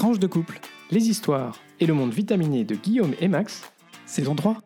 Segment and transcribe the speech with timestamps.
[0.00, 0.58] Tranche de couple,
[0.90, 3.70] les histoires et le monde vitaminé de Guillaume et Max,
[4.06, 4.56] saison 3.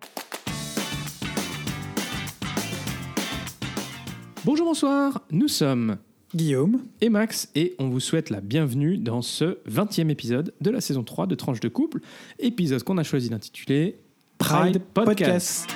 [4.45, 5.97] Bonjour, bonsoir, nous sommes
[6.37, 6.84] Guillaume.
[7.01, 11.02] et Max et on vous souhaite la bienvenue dans ce 20e épisode de la saison
[11.02, 11.98] 3 de Tranche de couple,
[12.39, 13.98] épisode qu'on a choisi d'intituler
[14.39, 15.69] Pride Podcast.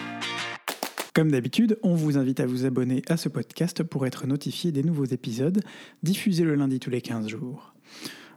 [1.15, 4.85] Comme d'habitude, on vous invite à vous abonner à ce podcast pour être notifié des
[4.85, 5.65] nouveaux épisodes
[6.05, 7.75] diffusés le lundi tous les 15 jours.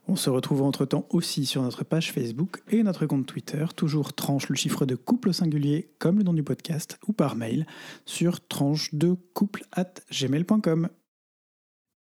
[0.07, 4.49] On se retrouve entre-temps aussi sur notre page Facebook et notre compte Twitter, toujours tranche
[4.49, 7.65] le chiffre de couple au singulier comme le nom du podcast ou par mail
[8.05, 10.89] sur tranche de couple at gmail.com.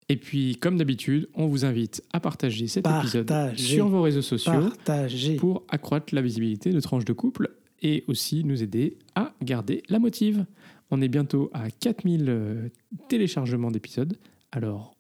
[0.09, 4.51] Et puis, comme d'habitude, on vous invite à partager cet épisode sur vos réseaux sociaux
[4.51, 5.35] Partagez.
[5.37, 7.49] pour accroître la visibilité de Tranche de Couple
[7.81, 10.45] et aussi nous aider à garder la motive.
[10.91, 12.67] On est bientôt à 4000 euh,
[13.07, 14.17] téléchargements d'épisodes,
[14.51, 14.97] alors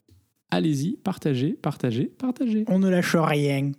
[0.51, 2.65] allez-y, partagez, partagez, partagez.
[2.67, 3.71] On ne lâche rien.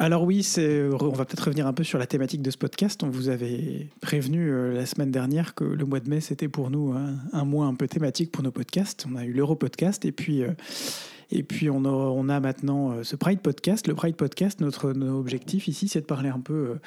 [0.00, 3.02] Alors oui, on va peut-être revenir un peu sur la thématique de ce podcast.
[3.02, 6.70] On vous avait prévenu euh, la semaine dernière que le mois de mai, c'était pour
[6.70, 6.94] nous
[7.32, 9.06] un, mois un peu thématique pour nos podcasts.
[9.10, 10.52] On a eu l'Euro-podcast et puis, euh,
[11.32, 13.88] et puis on, a, maintenant euh, ce Pride Podcast.
[13.88, 16.78] Le Pride Podcast, notre, objectif ici, c'est de parler un peu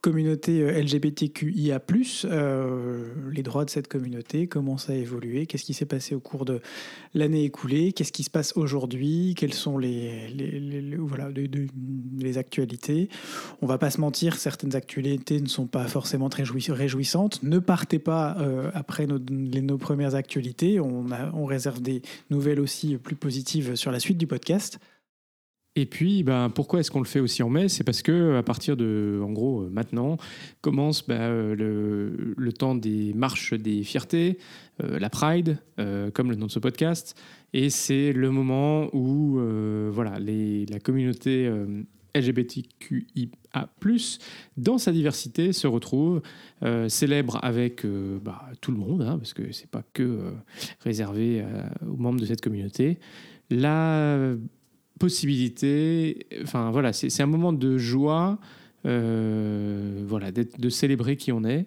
[0.00, 1.80] communauté euh, LGBTQIA+,
[2.24, 6.20] euh, les droits de cette communauté, comment ça a évolué, qu'est-ce qui s'est passé au
[6.20, 6.60] cours de
[7.14, 13.08] l'année écoulée, qu'est-ce qui se passe aujourd'hui, quelles sont les, voilà, les, actualités.
[13.62, 17.42] On va pas se mentir, certaines actualités ne sont pas forcément très jouis- réjouissantes.
[17.42, 20.80] Ne partez pas euh, après nos, premières actualités.
[20.80, 24.78] On réserve des nouvelles aussi plus positives sur la suite du podcast.
[25.78, 27.68] Et puis, ben, pourquoi est-ce qu'on le fait aussi en mai?
[27.68, 30.16] C'est parce que à partir de, en gros, euh, maintenant,
[30.60, 34.38] commence ben, euh, le, le temps des marches des fiertés,
[34.82, 35.58] euh, la Pride,
[36.14, 37.16] comme le nom de ce podcast.
[37.52, 39.38] Et c'est le moment où
[39.92, 41.48] voilà, la communauté
[42.16, 43.68] LGBTQIA+,
[44.56, 46.20] dans sa diversité, se retrouve,
[46.88, 50.32] célèbre avec bah, tout le monde, hein, parce que c'est pas que
[50.80, 51.44] réservé
[51.88, 52.98] aux membres de cette communauté,
[53.50, 54.34] la
[54.98, 58.38] possibilité, enfin voilà, c'est un moment de joie,
[58.86, 61.66] euh, voilà, de célébrer qui on est.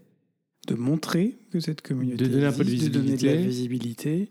[0.68, 3.48] de montrer que cette communauté De donner un peu de existe, donner de la visibilité.
[3.48, 4.30] visibilité,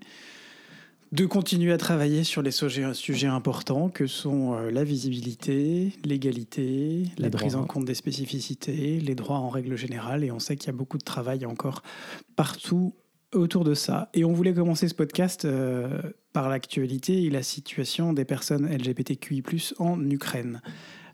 [1.12, 7.06] de continuer à travailler sur les sujets, sujets importants que sont euh, la visibilité, l'égalité,
[7.18, 10.22] la prise en compte des spécificités, les droits en règle générale.
[10.22, 11.82] Et on sait qu'il y a beaucoup de travail encore
[12.36, 12.94] partout
[13.34, 14.08] autour de ça.
[14.14, 16.00] Et on voulait commencer ce podcast euh,
[16.32, 19.42] par l'actualité et la situation des personnes LGBTQI+,
[19.78, 20.60] en Ukraine.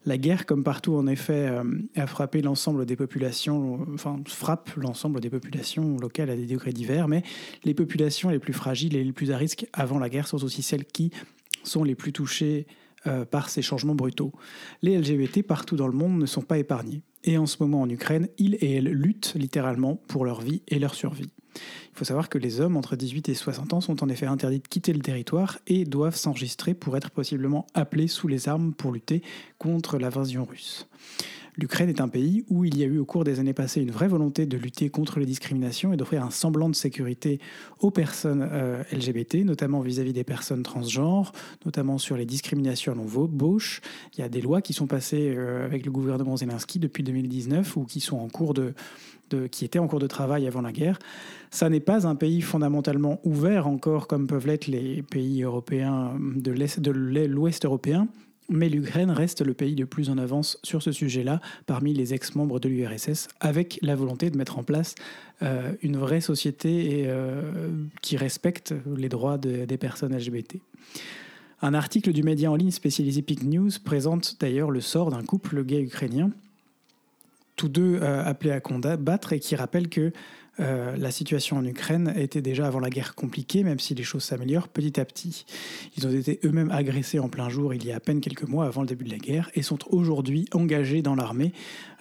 [0.05, 1.65] La guerre, comme partout en effet, euh,
[1.97, 7.09] a frappé l'ensemble des populations, enfin frappe l'ensemble des populations locales à des degrés divers,
[7.09, 7.23] mais
[7.65, 10.63] les populations les plus fragiles et les plus à risque avant la guerre sont aussi
[10.63, 11.11] celles qui
[11.65, 12.67] sont les plus touchées
[13.07, 14.33] euh, par ces changements brutaux.
[14.83, 17.03] Les LGBT partout dans le monde ne sont pas épargnés.
[17.25, 20.79] Et en ce moment en Ukraine, ils et elles luttent littéralement pour leur vie et
[20.79, 21.33] leur survie.
[21.57, 24.61] Il faut savoir que les hommes entre 18 et 60 ans sont en effet interdits
[24.61, 28.93] de quitter le territoire et doivent s'enregistrer pour être possiblement appelés sous les armes pour
[28.93, 29.23] lutter
[29.59, 30.87] contre l'invasion russe.
[31.59, 33.91] L'Ukraine est un pays où il y a eu au cours des années passées une
[33.91, 37.41] vraie volonté de lutter contre les discriminations et d'offrir un semblant de sécurité
[37.81, 41.33] aux personnes euh, LGBT, notamment vis-à-vis des personnes transgenres,
[41.65, 43.81] notamment sur les discriminations à l'embauche.
[44.17, 47.77] Il y a des lois qui sont passées euh, avec le gouvernement Zelensky depuis 2019
[47.79, 48.75] ou qui sont en cours de,
[49.51, 50.99] qui étaient en cours de travail avant la guerre.
[51.51, 56.53] Ça n'est pas un pays fondamentalement ouvert encore comme peuvent l'être les pays européens de
[57.27, 58.09] l'Ouest européen.
[58.49, 62.61] Mais l'Ukraine reste le pays le plus en avance sur ce sujet-là parmi les ex-membres
[62.61, 64.95] de l'URSS, avec la volonté de mettre en place
[65.43, 67.43] euh, une vraie société euh,
[68.03, 70.61] qui respecte les droits de- des personnes LGBT.
[71.63, 75.65] Un article du média en ligne spécialisé Peak News présente d'ailleurs le sort d'un couple
[75.65, 76.31] gay ukrainien,
[77.57, 80.13] tous deux euh, appelés à combattre et qui rappellent que
[80.61, 84.25] euh, la situation en Ukraine était déjà avant la guerre compliquée, même si les choses
[84.25, 85.45] s'améliorent petit à petit.
[85.97, 88.67] Ils ont été eux-mêmes agressés en plein jour il y a à peine quelques mois
[88.67, 91.53] avant le début de la guerre et sont aujourd'hui engagés dans l'armée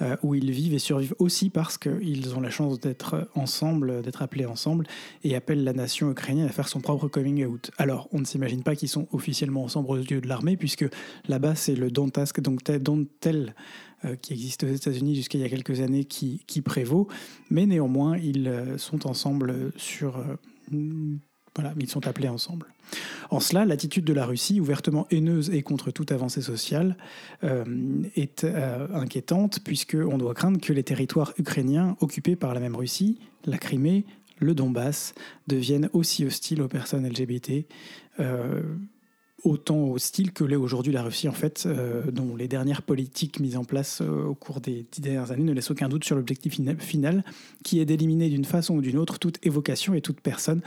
[0.02, 4.22] euh, où ils vivent et survivent aussi parce qu'ils ont la chance d'être ensemble, d'être
[4.22, 4.86] appelés ensemble
[5.24, 7.72] et appellent la nation ukrainienne à faire son propre coming out.
[7.78, 10.86] Alors, on ne s'imagine pas qu'ils sont officiellement ensemble aux yeux de l'armée puisque
[11.28, 12.82] là-bas c'est le Dontask, donc tel,
[13.20, 13.54] tel
[13.95, 17.08] euh, qui existe aux États-Unis jusqu'à il y a quelques années qui, qui prévaut,
[17.50, 20.36] mais néanmoins ils euh, sont ensemble sur euh,
[21.56, 22.68] voilà, ils sont appelés ensemble.
[23.30, 26.98] En cela, l'attitude de la Russie, ouvertement haineuse et contre toute avancée sociale,
[27.44, 27.64] euh,
[28.16, 33.20] est euh, inquiétante, puisqu'on doit craindre que les territoires ukrainiens occupés par la même Russie,
[33.46, 34.06] la Crimée,
[34.40, 35.16] le Donbass,
[35.48, 37.66] deviennent aussi hostiles aux personnes LGBT.
[38.20, 38.62] euh,
[39.46, 41.68] autant hostile que l'est aujourd'hui la Russie, en fait,
[42.12, 45.72] dont les dernières politiques mises en place au cours des dix dernières années ne laissent
[45.72, 47.24] aucun doute sur l'objectif final,
[47.64, 50.62] qui est d'éliminer d'une façon ou d'une autre toute évocation et toute personne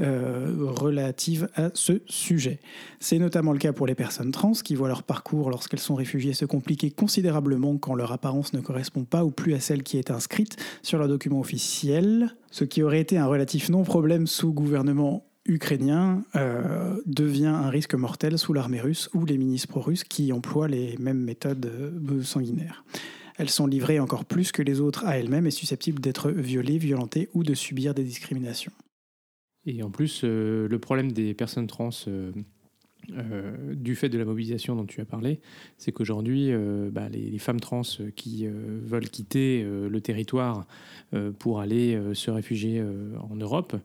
[0.00, 2.58] euh, relative à ce sujet.
[3.00, 6.32] C'est notamment le cas pour les personnes trans qui voient leur parcours lorsqu'elles sont réfugiées
[6.32, 10.10] se compliquer considérablement quand leur apparence ne correspond pas ou plus à celle qui est
[10.10, 16.24] inscrite sur leur document officiel, ce qui aurait été un relatif non-problème sous gouvernement ukrainien
[16.36, 20.96] euh, devient un risque mortel sous l'armée russe ou les ministres pro-russes qui emploient les
[20.98, 22.84] mêmes méthodes euh, sanguinaires.
[23.38, 27.30] Elles sont livrées encore plus que les autres à elles-mêmes et susceptibles d'être violées, violentées
[27.32, 28.72] ou de subir des discriminations.
[29.64, 31.90] Et en plus, euh, le problème des personnes trans,
[33.12, 35.40] euh, euh, du fait de la mobilisation dont tu as parlé,
[35.78, 36.50] c'est qu'aujourd'hui,
[36.90, 37.82] bah, les, femmes trans
[38.16, 40.66] qui veulent quitter le territoire
[41.38, 42.82] pour aller se réfugier
[43.30, 43.76] en Europe,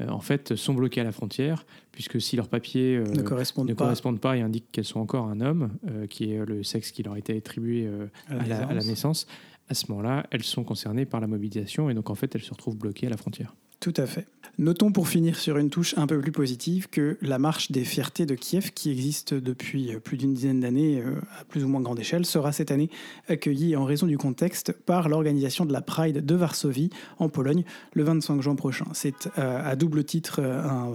[0.00, 3.84] en fait, sont bloquées à la frontière, puisque si leurs papiers ne, correspondent, ne pas.
[3.84, 4.36] correspondent, pas.
[4.36, 5.70] et indiquent qu'elles sont encore un homme,
[6.08, 7.88] qui est le sexe qui leur a été attribué
[8.28, 9.26] à la naissance,
[9.68, 12.50] à ce moment-là, elles sont concernées par la mobilisation, et donc en fait, elles se
[12.50, 13.54] retrouvent bloquées à la frontière.
[13.80, 14.26] Tout à fait.
[14.60, 18.26] Notons pour finir sur une touche un peu plus positive que la marche des fiertés
[18.26, 21.80] de Kiev, qui existe depuis euh, plus d'une dizaine d'années euh, à plus ou moins
[21.80, 22.90] grande échelle, sera cette année
[23.26, 27.64] accueillie en raison du contexte par l'organisation de la Pride de Varsovie en Pologne
[27.94, 28.84] le 25 juin prochain.
[28.92, 30.94] C'est euh, à double titre un,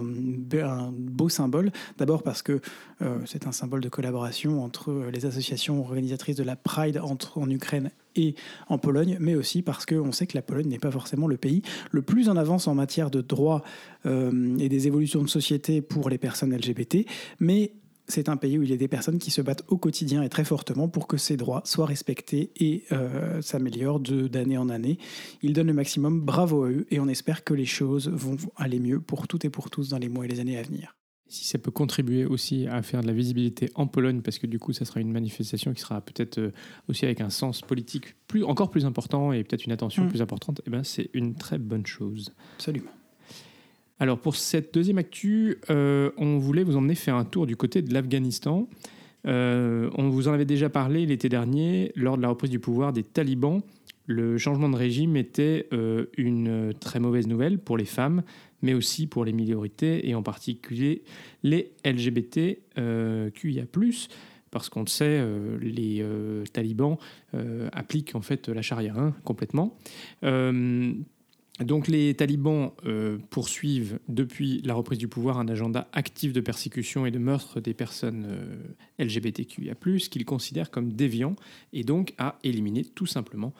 [0.92, 1.72] beau symbole.
[1.98, 2.62] D'abord parce que
[3.26, 8.36] c'est un symbole de collaboration entre les associations organisatrices de la Pride en Ukraine et
[8.68, 11.62] en Pologne, mais aussi parce qu'on sait que la Pologne n'est pas forcément le pays
[11.92, 13.64] le plus en avance en matière de droits
[14.06, 17.06] euh, et des évolutions de société pour les personnes LGBT,
[17.40, 17.74] mais
[18.08, 20.30] c'est un pays où il y a des personnes qui se battent au quotidien et
[20.30, 25.00] très fortement pour que ces droits soient respectés et euh, s'améliorent d'année en année.
[25.42, 28.80] Ils donnent le maximum, bravo à eux, et on espère que les choses vont aller
[28.80, 30.96] mieux pour toutes et pour tous dans les mois et les années à venir
[31.28, 34.60] si ça peut contribuer aussi à faire de la visibilité en Pologne, parce que du
[34.60, 36.52] coup, ça sera une manifestation qui sera peut-être euh,
[36.88, 40.10] aussi avec un sens politique plus, encore plus important et peut-être une attention mm.
[40.10, 42.32] plus importante, eh ben, c'est une très bonne chose.
[42.58, 42.92] Absolument.
[44.00, 47.82] Alors pour cette deuxième actu, euh, on voulait vous emmener faire un tour du côté
[47.82, 48.68] de l'Afghanistan.
[49.26, 52.94] Euh, on vous en avait déjà parlé l'été dernier lors de la reprise du pouvoir
[52.94, 53.62] des talibans.
[54.06, 55.68] Le changement de régime était
[56.16, 58.22] une très mauvaise nouvelle pour les femmes,
[58.62, 61.04] mais aussi pour les minorités et en particulier
[61.44, 63.66] les LGBT euh, QIA+,
[64.52, 66.98] parce qu'on le sait, euh, les euh, talibans
[67.74, 69.78] appliquent en fait la charia hein, complètement.
[70.24, 72.72] donc les talibans
[73.30, 77.74] poursuivent depuis la reprise du pouvoir un agenda actif de persécution et de meurtre des
[77.74, 78.26] personnes
[79.00, 79.76] LGBTQIA+,
[80.10, 81.36] qu'ils considèrent comme déviants
[81.74, 83.54] et donc à éliminer tout simplement.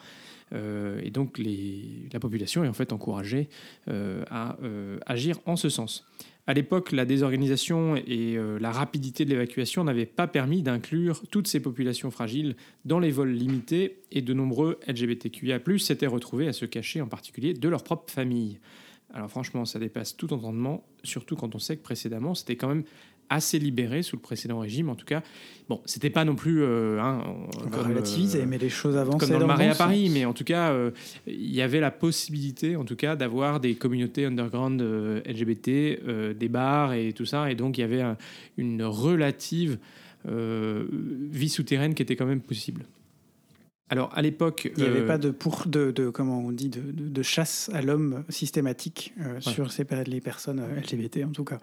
[0.52, 3.48] Euh, et donc la population est en fait encouragée
[3.88, 6.06] euh, à euh, agir en ce sens.
[6.46, 11.58] À l'époque, la désorganisation et la rapidité de l'évacuation n'avaient pas permis d'inclure toutes ces
[11.58, 12.54] populations fragiles
[12.84, 17.52] dans les vols limités et de nombreux LGBTQIA+ s'étaient retrouvés à se cacher en particulier
[17.52, 18.60] de leur propre famille.
[19.12, 22.84] Alors franchement, ça dépasse tout entendement, surtout quand on sait que précédemment, c'était quand même
[23.28, 24.88] assez libéré sous le précédent régime.
[24.88, 25.22] En tout cas,
[25.68, 27.22] bon, c'était pas non plus euh, hein,
[27.70, 30.10] comme relativiser, euh, mais les choses avançaient comme dans le Marais à Paris.
[30.12, 30.90] Mais en tout cas, euh,
[31.26, 36.94] il y avait la possibilité, en tout cas, d'avoir des communautés underground LGBT, des bars
[36.94, 37.50] et tout ça.
[37.50, 38.04] Et donc, il y avait
[38.56, 39.78] une relative
[40.24, 42.84] vie souterraine qui était quand même possible.
[43.88, 46.80] Alors à l'époque, il n'y avait pas de pour de, de, comment on dit de,
[46.90, 51.60] de, chasse à l'homme systématique sur ces, les personnes LGBT en tout cas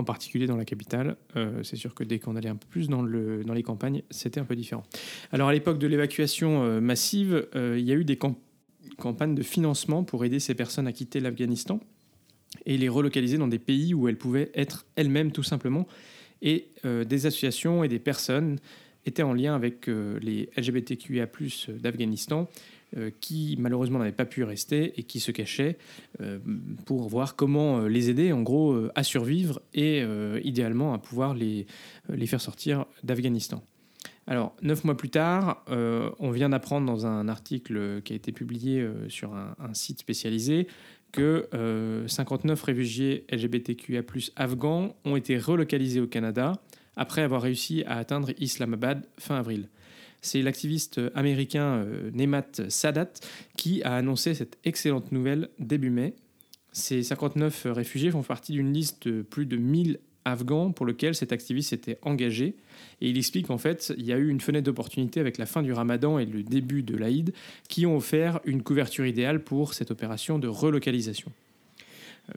[0.00, 1.16] en particulier dans la capitale.
[1.36, 4.02] Euh, c'est sûr que dès qu'on allait un peu plus dans, le, dans les campagnes,
[4.10, 4.82] c'était un peu différent.
[5.30, 8.18] Alors à l'époque de l'évacuation euh, massive, euh, il y a eu des
[8.96, 11.80] campagnes de financement pour aider ces personnes à quitter l'Afghanistan
[12.66, 15.86] et les relocaliser dans des pays où elles pouvaient être elles-mêmes tout simplement.
[16.42, 18.58] Et des associations et des personnes
[19.04, 21.28] étaient en lien avec les LGBTQIA
[21.68, 22.48] d'Afghanistan
[23.20, 25.78] qui malheureusement n'avaient pas pu rester et qui se cachaient
[26.20, 26.38] euh,
[26.86, 30.02] pour voir comment euh, les aider en gros à survivre et
[30.42, 31.66] idéalement à pouvoir les,
[32.08, 33.62] les faire sortir d'Afghanistan.
[34.26, 38.86] Alors, neuf mois plus tard, on vient d'apprendre dans un article qui a été publié
[39.08, 40.68] sur un, un, site spécialisé
[41.12, 41.48] que
[42.06, 44.02] 59 réfugiés LGBTQIA
[44.36, 46.60] afghans ont été relocalisés au Canada
[46.96, 49.68] après avoir réussi à atteindre Islamabad fin avril.
[50.22, 53.10] C'est l'activiste américain euh, Nemat Sadat
[53.56, 56.14] qui a annoncé cette excellente nouvelle début mai.
[56.72, 61.32] Ces 59 réfugiés font partie d'une liste de plus de 1000 Afghans pour lequel cet
[61.32, 62.54] activiste s'était engagé.
[63.00, 65.62] Et il explique qu'en fait, il y a eu une fenêtre d'opportunité avec la fin
[65.62, 67.32] du ramadan et le début de l'Aïd
[67.68, 71.32] qui ont offert une couverture idéale pour cette opération de relocalisation.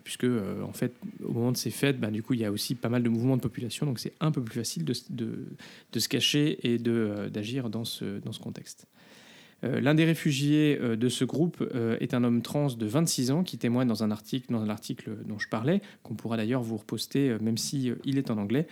[0.04, 2.75] Puisque en fait, au moment de ces fêtes, bah, du coup, il y a aussi
[2.75, 6.60] pas mal de mouvements de population, donc c'est un peu plus facile de, se cacher
[6.63, 8.88] et d'agir dans ce, contexte.
[9.63, 13.32] Euh, l'un des réfugiés euh, de ce groupe euh, est un homme trans de 26
[13.32, 17.58] ans qui témoigne dans un article, dont je parlais, qu'on pourra d'ailleurs vous reposter même
[17.58, 18.68] si il est en anglais.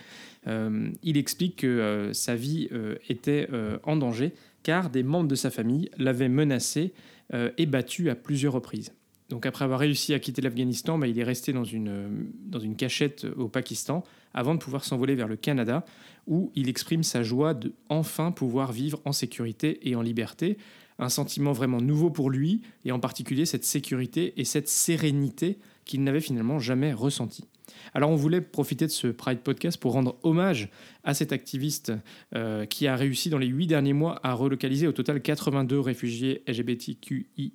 [0.46, 2.68] il explique que sa vie
[3.08, 3.48] était
[3.84, 6.92] en danger car des membres de sa famille l'avaient menacé
[7.32, 8.92] et battu à plusieurs reprises.
[9.32, 12.76] Donc après avoir réussi à quitter l'Afghanistan, bah, il est resté dans une, dans une
[12.76, 15.86] cachette au Pakistan avant de pouvoir s'envoler vers le Canada,
[16.26, 20.58] où il exprime sa joie de enfin pouvoir vivre en sécurité et en liberté,
[20.98, 26.04] un sentiment vraiment nouveau pour lui, et en particulier cette sécurité et cette sérénité qu'il
[26.04, 27.48] n'avait finalement jamais ressentie.
[27.94, 30.68] Alors on voulait profiter de ce Pride Podcast pour rendre hommage
[31.04, 31.90] à cet activiste
[32.36, 36.42] euh, qui a réussi dans les huit derniers mois à relocaliser au total 82 réfugiés
[36.46, 37.48] LGBTQIA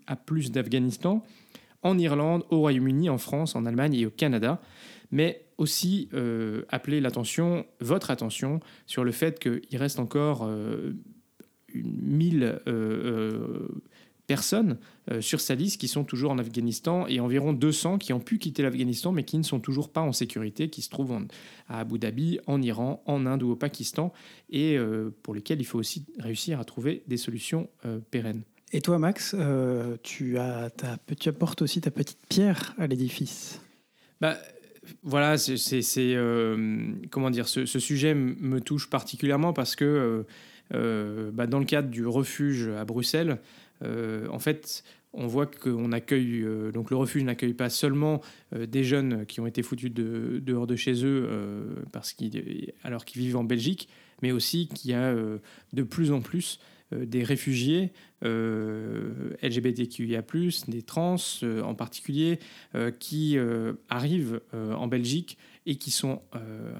[0.50, 1.24] d'Afghanistan
[1.88, 4.62] en Irlande, au Royaume-Uni, en France, en Allemagne et au Canada,
[5.12, 10.94] mais aussi euh, appeler l'attention, votre attention, sur le fait qu'il reste encore euh,
[11.74, 13.68] 1000 euh, euh,
[14.28, 14.78] personnes
[15.22, 18.62] sur sa liste qui sont toujours en Afghanistan et environ 200 qui ont pu quitter
[18.62, 21.18] l'Afghanistan mais qui ne sont toujours pas en sécurité, qui se trouvent
[21.70, 24.12] à Abu Dhabi, en Iran, en Inde ou au Pakistan
[24.50, 24.78] et
[25.24, 27.70] pour lesquels il faut aussi réussir à trouver des solutions
[28.12, 28.44] pérennes.
[28.74, 29.36] Et toi, Max,
[30.04, 33.62] tu, as ta, tu apportes aussi ta petite pierre à l'édifice.
[34.20, 34.38] Bah,
[35.04, 36.18] voilà, c'est
[37.10, 40.26] comment dire, ce, sujet me touche particulièrement parce que
[40.74, 43.40] euh, bah, dans le cadre du refuge à Bruxelles,
[43.84, 44.84] euh, en fait,
[45.14, 48.22] on voit qu'on accueille, euh, donc le refuge n'accueille pas seulement
[48.56, 51.28] des jeunes qui ont été foutus de, dehors de chez eux
[51.92, 53.90] parce qu'ils, alors qu'ils vivent en Belgique,
[54.22, 55.14] mais aussi qu'il y a
[55.74, 56.60] de plus en plus
[56.92, 60.24] des réfugiés LGBTQIA+,
[60.68, 62.40] des trans en particulier,
[63.00, 63.38] qui
[63.90, 66.22] arrivent en Belgique et qui sont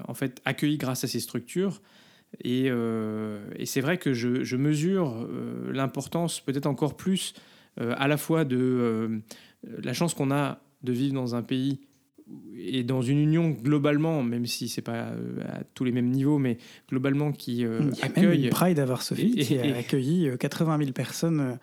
[0.06, 1.80] en fait accueillis grâce à ces structures.
[2.46, 7.34] Euh, et, c'est vrai que je, mesure euh, l'importance peut-être encore plus
[7.80, 9.20] euh, à la fois de
[9.62, 11.80] la chance qu'on a de vivre dans un pays
[12.56, 15.12] et dans une union globalement, même si c'est pas
[15.46, 16.58] à tous les mêmes niveaux, mais
[16.88, 17.64] globalement qui
[18.02, 18.42] accueille.
[18.42, 21.58] Même Pride à Varsovie qui a accueilli 80 000 personnes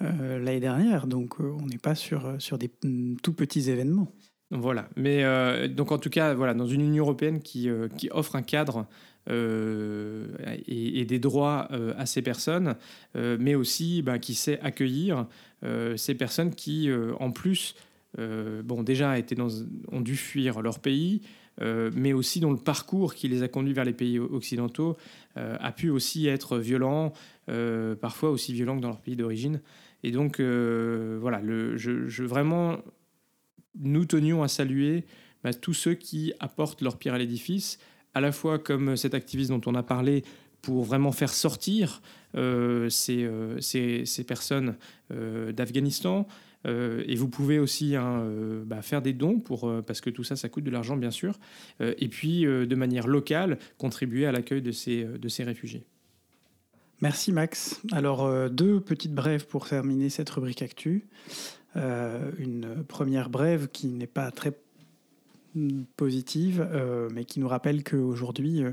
[0.00, 4.12] l'année dernière, donc on n'est pas sur, sur des mm, tout petits événements.
[4.50, 5.24] Voilà, mais
[5.68, 8.86] donc en tout cas, voilà, dans une Union européenne qui, qui offre un cadre
[9.30, 10.26] euh,
[10.66, 12.76] et, des droits euh, à ces personnes,
[13.16, 15.26] euh, mais aussi ben, qui sait accueillir
[15.96, 17.74] ces personnes qui, en plus,
[18.16, 19.16] bon, déjà
[19.90, 21.22] ont dû fuir leur pays,
[21.60, 24.96] mais aussi dont le parcours qui les a conduits vers les pays occidentaux
[25.36, 27.12] a pu aussi être violent,
[28.00, 29.60] parfois aussi violent que dans leur pays d'origine.
[30.02, 31.40] Et donc, voilà,
[31.76, 32.78] je, vraiment,
[33.78, 35.04] nous tenions à saluer
[35.42, 37.78] ben, tous ceux qui apportent leur pierre à l'édifice,
[38.14, 40.24] à la fois comme cet activiste dont on a parlé
[40.62, 42.00] pour vraiment faire sortir
[42.36, 44.76] euh, euh, ces, personnes
[45.12, 46.26] euh, d'Afghanistan.
[46.64, 48.26] Et vous pouvez aussi hein,
[48.64, 51.38] bah, faire des dons, pour, parce que tout ça, ça coûte de l'argent, bien sûr.
[51.80, 55.84] et puis, de manière locale, contribuer à l'accueil de ces, de ces réfugiés.
[57.00, 57.82] Merci Max.
[57.92, 61.06] Alors, deux petites brèves pour terminer cette rubrique actu.
[61.74, 64.52] une première brève qui n'est pas très
[65.96, 68.72] positive, euh, mais qui nous rappelle qu'aujourd'hui, euh,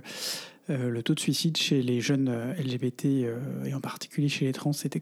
[0.69, 3.05] euh, le taux de suicide chez les jeunes LGBT,
[3.65, 4.99] et en particulier chez les trans, était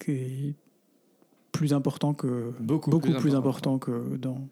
[1.60, 3.80] plus important que beaucoup, beaucoup plus, important.
[3.80, 4.48] que dans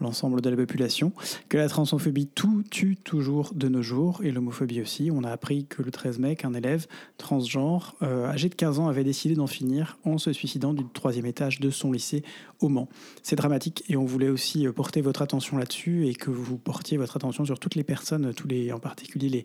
[0.00, 1.12] l'ensemble de la population,
[1.48, 5.10] que la transphobie tout tue toujours de nos jours et l'homophobie aussi.
[5.12, 6.86] On a appris que le 13 mai, un élève
[7.18, 11.58] transgenre âgé de 15 ans avait décidé d'en finir en se suicidant du troisième étage
[11.58, 12.22] de son lycée
[12.60, 12.88] au Mans.
[13.24, 17.16] C'est dramatique et on voulait aussi porter votre attention là-dessus et que vous portiez votre
[17.16, 19.44] attention sur toutes les personnes, tous les, en particulier les,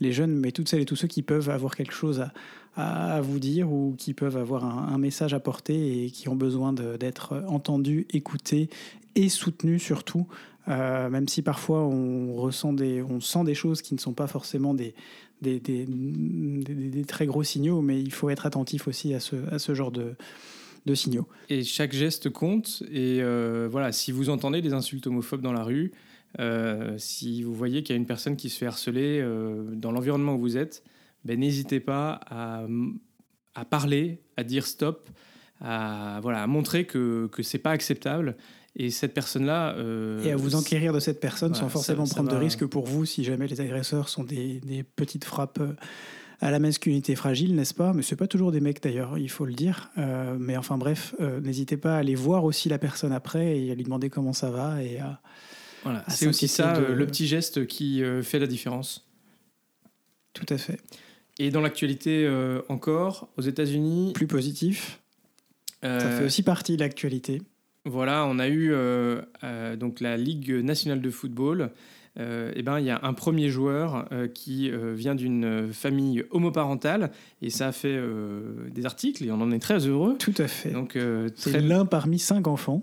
[0.00, 2.24] les jeunes, mais toutes celles et tous ceux qui peuvent avoir quelque chose
[2.76, 6.72] à, vous dire ou qui peuvent avoir un, message à porter et qui ont besoin
[6.72, 8.70] d'être entendus, écoutés
[9.16, 10.26] et soutenus surtout.
[10.68, 14.26] Euh, même si parfois on ressent des, on sent des choses qui ne sont pas
[14.26, 14.94] forcément des,
[15.42, 19.90] des très gros signaux, mais il faut être attentif aussi à ce, à ce genre
[19.90, 20.14] de,
[20.86, 21.26] de signaux.
[21.48, 22.82] Et chaque geste compte.
[22.90, 25.92] Et euh, voilà, si vous entendez des insultes homophobes dans la rue,
[26.38, 29.22] euh, si vous voyez qu'il y a une personne qui se fait harceler
[29.72, 30.84] dans l'environnement où vous êtes,
[31.24, 32.64] ben, n'hésitez pas à,
[33.54, 35.10] à, parler, à dire stop,
[35.60, 38.36] à, voilà, à montrer que, ce n'est pas acceptable.
[38.76, 39.74] Et cette personne-là.
[39.76, 43.04] Euh, et à vous enquérir de cette personne sans forcément prendre de risques pour vous
[43.04, 45.72] si jamais les agresseurs sont des, des, petites frappes euh,
[46.40, 47.92] à la masculinité fragile, n'est-ce pas?
[47.92, 49.90] Mais ce pas toujours des mecs d'ailleurs, il faut le dire.
[49.98, 53.74] Euh, mais enfin bref, n'hésitez pas à aller voir aussi la personne après et à
[53.74, 55.20] lui demander comment ça va et à,
[55.82, 59.06] Voilà, c'est aussi ça, de- euh, le petit geste qui euh, fait la différence.
[60.34, 60.78] Tout à fait.
[61.38, 65.00] Et dans l'actualité euh, encore, aux États-Unis, Plus positif,
[65.82, 67.40] ça fait aussi partie de l'actualité.
[67.86, 69.22] Voilà, on a eu euh,
[69.76, 71.70] donc la Ligue nationale de football.
[72.18, 77.68] Eh ben, il y a un premier joueur qui vient d'une famille homoparentale et ça
[77.68, 77.98] a fait
[78.70, 80.16] des articles et on en est très heureux.
[80.18, 80.70] Tout à fait.
[80.72, 80.98] Donc
[81.36, 82.82] C'est l'un parmi cinq enfants.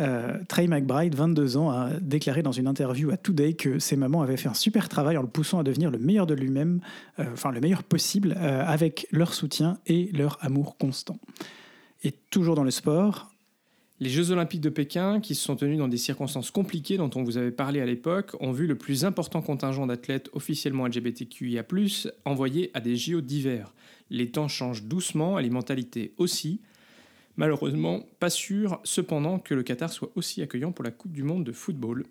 [0.00, 4.22] Euh, Trey McBride, 22 ans, a déclaré dans une interview à Today que ses mamans
[4.22, 6.80] avaient fait un super travail en le poussant à devenir le meilleur de lui-même,
[7.20, 11.18] euh, enfin le meilleur possible, euh, avec leur soutien et leur amour constant.
[12.02, 13.30] Et toujours dans le sport,
[14.00, 17.22] Les Jeux Olympiques de Pékin, qui se sont tenus dans des circonstances compliquées dont on
[17.22, 21.64] vous avait parlé à l'époque, ont vu le plus important contingent d'athlètes officiellement LGBTQIA+,
[22.24, 23.72] envoyés à des JO d'hiver.
[24.10, 26.60] Les temps changent doucement et les mentalités aussi.
[27.36, 31.44] Malheureusement, pas sûr cependant que le Qatar soit aussi accueillant pour la Coupe du Monde
[31.44, 32.04] de football.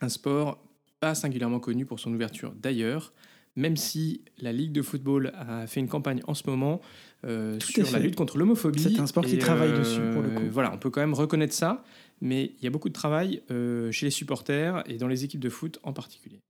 [0.00, 0.62] Un sport
[0.98, 3.12] pas singulièrement connu pour son ouverture d'ailleurs,
[3.56, 6.80] même si la Ligue de football a fait une campagne en ce moment
[7.24, 8.82] euh, sur la lutte contre l'homophobie.
[8.82, 10.48] C'est un sport qui travaille dessus, pour le coup.
[10.50, 11.84] Voilà, on peut quand même reconnaître ça,
[12.20, 15.40] mais il y a beaucoup de travail euh, chez les supporters et dans les équipes
[15.40, 16.40] de foot en particulier.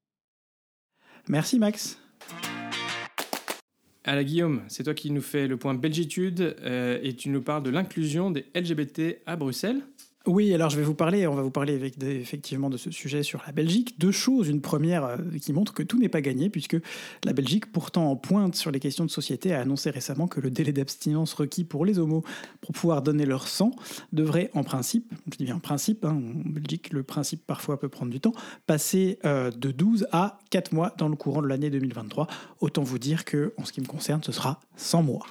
[1.28, 1.98] merci Max.
[4.04, 7.62] Ala Guillaume, c'est toi qui nous fais le point Belgitude euh, et tu nous parles
[7.62, 9.82] de l'inclusion des LGBT à Bruxelles.
[10.26, 13.42] Oui, alors je vais vous parler, on va vous parler effectivement de ce sujet sur
[13.46, 13.98] la Belgique.
[13.98, 14.48] Deux choses.
[14.48, 16.76] Une première euh, qui montre que tout n'est pas gagné, puisque
[17.24, 20.50] la Belgique, pourtant en pointe sur les questions de société, a annoncé récemment que le
[20.50, 22.22] délai d'abstinence requis pour les homos
[22.60, 23.70] pour pouvoir donner leur sang
[24.12, 27.88] devrait en principe, je dis bien en principe, hein, en Belgique le principe parfois peut
[27.88, 28.34] prendre du temps,
[28.66, 32.26] passer euh, de 12 à 4 mois dans le courant de l'année 2023.
[32.60, 35.26] Autant vous dire que, en ce qui me concerne, ce sera 100 mois.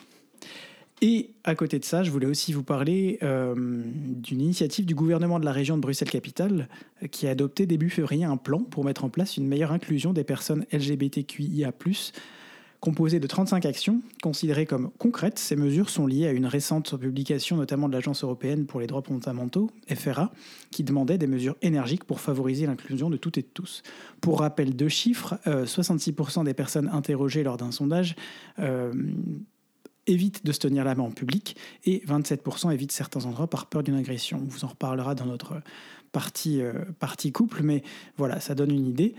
[1.02, 5.40] Et à côté de ça, je voulais aussi vous parler euh, d'une initiative du gouvernement
[5.40, 6.68] de la région de Bruxelles-Capitale
[7.04, 10.12] euh, qui a adopté début février un plan pour mettre en place une meilleure inclusion
[10.12, 11.72] des personnes LGBTQIA+,
[12.82, 15.40] composé de 35 actions considérées comme concrètes.
[15.40, 19.02] Ces mesures sont liées à une récente publication notamment de l'Agence européenne pour les droits
[19.02, 20.34] fondamentaux, FRA,
[20.70, 23.84] qui demandait des mesures énergiques pour favoriser l'inclusion de toutes et de tous.
[24.20, 28.18] Pour rappel, deux chiffres, euh, 66% des personnes interrogées lors d'un sondage
[28.60, 28.92] euh,
[30.10, 33.84] évitent de se tenir la main en public et 27% évitent certains endroits par peur
[33.84, 34.42] d'une agression.
[34.44, 35.62] On vous en reparlera dans notre
[36.12, 37.84] partie, euh, partie couple, mais
[38.18, 39.16] voilà, ça donne une idée.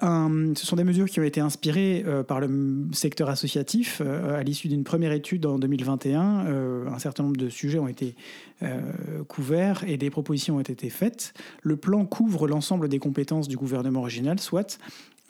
[0.00, 4.00] Un, ce sont des mesures qui ont été inspirées euh, par le secteur associatif.
[4.04, 7.88] Euh, à l'issue d'une première étude en 2021, euh, un certain nombre de sujets ont
[7.88, 8.14] été
[9.28, 11.32] couverts et des propositions ont été faites.
[11.62, 14.80] Le plan couvre l'ensemble des compétences du gouvernement régional, soit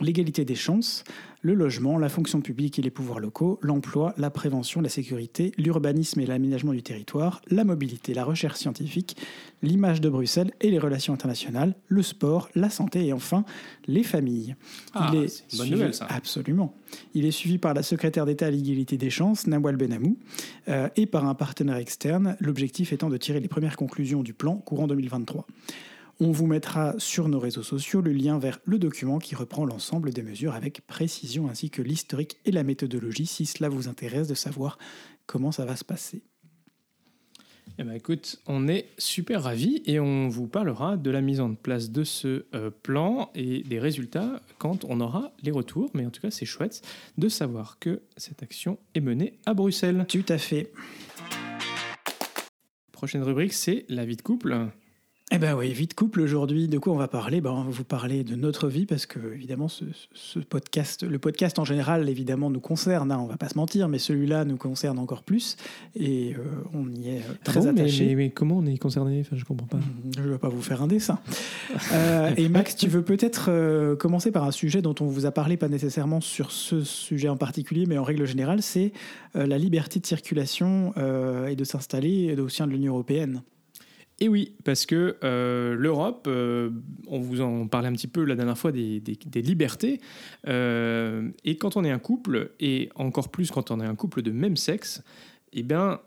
[0.01, 1.05] l'égalité des chances,
[1.41, 6.21] le logement, la fonction publique et les pouvoirs locaux, l'emploi, la prévention, la sécurité, l'urbanisme
[6.21, 9.17] et l'aménagement du territoire, la mobilité, la recherche scientifique,
[9.63, 13.45] l'image de Bruxelles et les relations internationales, le sport, la santé et enfin
[13.87, 14.57] les familles.
[14.95, 16.07] Ah, Il est c'est une bonne suivi- nouvelle, ça.
[16.11, 16.75] Absolument.
[17.15, 20.17] Il est suivi par la secrétaire d'État à l'égalité des chances, Nawal Benamou,
[20.69, 24.57] euh, et par un partenaire externe, l'objectif étant de tirer les premières conclusions du plan
[24.57, 25.47] courant 2023.
[26.21, 30.13] On vous mettra sur nos réseaux sociaux le lien vers le document qui reprend l'ensemble
[30.13, 34.35] des mesures avec précision ainsi que l'historique et la méthodologie si cela vous intéresse de
[34.35, 34.79] savoir
[35.27, 36.23] comment ça va se passer.
[37.79, 41.55] Eh ben, écoute, on est super ravis et on vous parlera de la mise en
[41.55, 45.89] place de ce euh, plan et des résultats quand on aura les retours.
[45.95, 46.83] Mais en tout cas, c'est chouette
[47.19, 50.05] de savoir que cette action est menée à Bruxelles.
[50.09, 50.73] Tout à fait.
[52.91, 54.71] Prochaine rubrique, c'est la vie de couple.
[55.31, 56.69] Eh ben oui, vite couple aujourd'hui.
[56.69, 57.43] De quoi on va parler?
[57.43, 61.19] Ben, On va vous parler de notre vie parce que évidemment, ce, ce podcast, le
[61.19, 63.13] podcast en général, évidemment, nous concerne.
[63.13, 65.57] Hein, on va pas se mentir, mais celui-là nous concerne encore plus
[65.95, 66.39] et euh,
[66.73, 68.07] on y est euh, très Ah bon, mais, attaché.
[68.07, 69.21] mais- mais comment on est concerné?
[69.21, 69.79] Enfin, je comprends pas.
[70.17, 71.19] Je ne vais pas vous faire un dessin.
[71.93, 75.31] Euh, et Max, tu veux peut-être euh, commencer par un sujet dont on vous a
[75.31, 78.93] parlé, pas nécessairement sur ce sujet en particulier, mais en règle générale, c'est
[79.35, 80.95] la liberté de circulation
[81.47, 83.43] et de s'installer au sein de l'Union européenne.
[84.21, 86.71] Et oui, parce que euh, l'Europe, euh,
[87.07, 89.01] on vous en parlait un petit peu la dernière fois des,
[89.37, 90.01] libertés,
[90.49, 94.23] euh, et quand on est un couple, et encore plus quand on est un couple
[94.23, 95.03] de même sexe,
[95.53, 96.01] eh bien,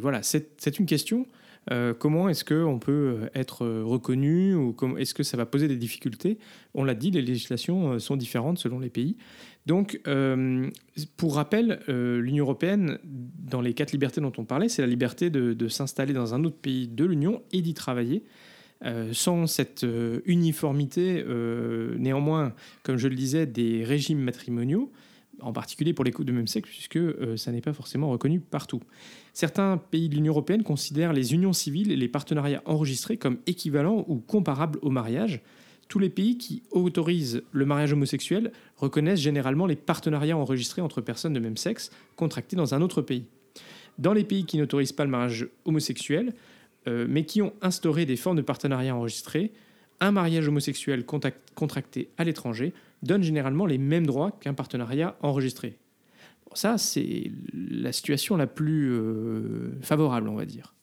[0.00, 1.26] voilà, c'est une question.
[1.72, 6.38] Euh, comment est-ce qu'on peut être reconnu ou est-ce que ça va poser des difficultés?
[6.74, 9.16] On l'a dit, les législations euh, sont différentes selon les pays.
[9.66, 10.70] Donc, euh,
[11.16, 15.28] pour rappel, euh, l'Union européenne, dans les quatre libertés dont on parlait, c'est la liberté
[15.28, 18.22] de, s'installer dans un autre pays de l'Union et d'y travailler.
[18.84, 22.52] Euh, sans cette euh, uniformité, euh, néanmoins,
[22.82, 24.92] comme je le disais, des régimes matrimoniaux,
[25.40, 26.98] en particulier pour les couples de même sexe, puisque
[27.36, 28.82] ça n'est pas forcément reconnu partout.
[29.36, 34.02] Certains pays de l'Union européenne considèrent les unions civiles et les partenariats enregistrés comme équivalents
[34.08, 35.42] ou comparables au mariage.
[35.88, 41.34] Tous les pays qui autorisent le mariage homosexuel reconnaissent généralement les partenariats enregistrés entre personnes
[41.34, 43.26] de même sexe contractés dans un autre pays.
[43.98, 46.32] Dans les pays qui n'autorisent pas le mariage homosexuel,
[46.88, 49.52] euh, mais qui ont instauré des formes de partenariat enregistrés,
[50.00, 52.72] un mariage homosexuel contracté à l'étranger
[53.02, 55.76] donne généralement les mêmes droits qu'un partenariat enregistré.
[56.56, 60.74] Ça, c'est la situation la plus euh, favorable, on va dire.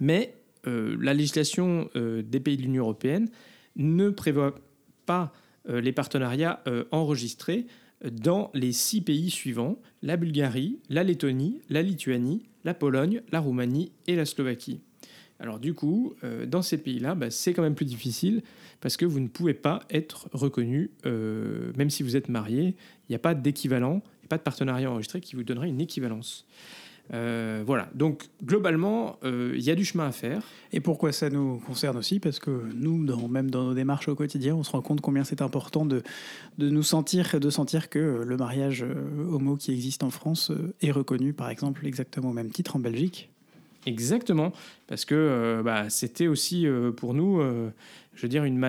[0.00, 0.34] Mais
[0.66, 3.28] euh, la législation des pays de l'Union européenne
[3.76, 4.54] ne prévoit
[5.06, 5.32] pas
[5.68, 7.66] les partenariats enregistrés
[8.10, 13.92] dans les six pays suivants, la Bulgarie, la Lettonie, la Lituanie, la Pologne, la Roumanie
[14.06, 14.80] et la Slovaquie.
[15.42, 18.42] Alors du coup, euh, dans ces pays-là, bah, c'est quand même plus difficile
[18.80, 22.76] parce que vous ne pouvez pas être reconnu, euh, même si vous êtes marié,
[23.08, 26.46] il n'y a pas d'équivalent, a pas de partenariat enregistré qui vous donnerait une équivalence.
[27.12, 30.42] Euh, voilà, donc globalement, euh, il y a du chemin à faire.
[30.72, 32.20] Et pourquoi ça nous concerne aussi?
[32.20, 35.24] Parce que nous, dans, même dans nos démarches au quotidien, on se rend compte combien
[35.24, 36.02] c'est important de,
[36.58, 40.90] de nous sentir, de sentir que le mariage euh, homo qui existe en France est
[40.90, 43.28] reconnu, par exemple, exactement au même titre en Belgique.
[43.84, 44.52] Exactement,
[44.86, 47.42] parce que bah, c'était aussi pour nous,
[48.14, 48.62] je veux dire, une,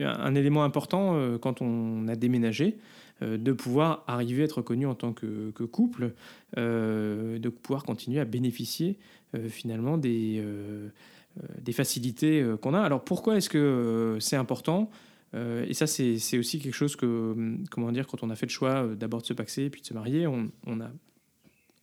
[0.00, 2.76] un élément important quand on a déménagé.
[3.20, 6.14] Euh, de pouvoir arriver à être reconnu en tant que, couple,
[6.56, 8.96] euh, de pouvoir continuer à bénéficier
[9.34, 10.42] euh, finalement des,
[11.60, 12.80] des facilités qu'on a.
[12.80, 14.90] Alors pourquoi est-ce que c'est important
[15.34, 17.36] et ça, c'est aussi quelque chose que,
[17.70, 19.92] comment dire, quand on a fait le choix d'abord de se paxer puis de se
[19.92, 20.48] marier, on,
[20.80, 20.90] a,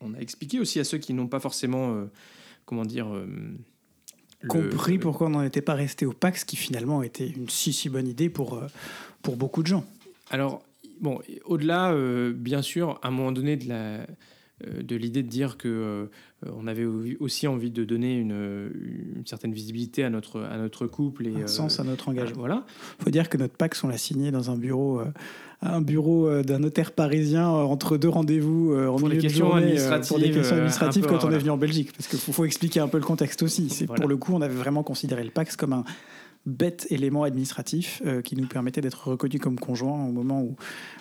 [0.02, 2.08] on a expliqué aussi à ceux qui n'ont pas forcément,
[2.66, 3.08] comment dire,
[4.48, 7.88] compris pourquoi on n'en était pas resté au Pax, qui finalement était une si si
[7.88, 8.60] bonne idée pour,
[9.22, 9.86] pour beaucoup de gens.
[10.32, 10.65] Alors,
[11.02, 14.06] bon, au-delà, euh, bien sûr, à un moment donné de la
[14.66, 16.06] euh, de l'idée de dire que euh,
[16.56, 16.86] on avait
[17.20, 21.82] aussi envie de donner une, certaine visibilité à notre à notre couple et un sens
[21.82, 22.40] à notre engagement.
[22.40, 22.66] voilà.
[23.00, 25.02] Faut dire que notre Pax on l'a signé dans un bureau
[25.62, 30.32] un bureau d'un notaire parisien entre deux rendez-vous en pour, les questions administratives, pour des
[30.32, 32.98] questions administratives quand on est venu en Belgique parce qu'il faut, faut, expliquer un peu
[32.98, 33.70] le contexte aussi.
[33.70, 35.84] C'est pour le coup on avait vraiment considéré le Pax comme un
[36.46, 40.56] bête élément administratif euh, qui nous permettait d'être reconnus comme conjoints au moment où,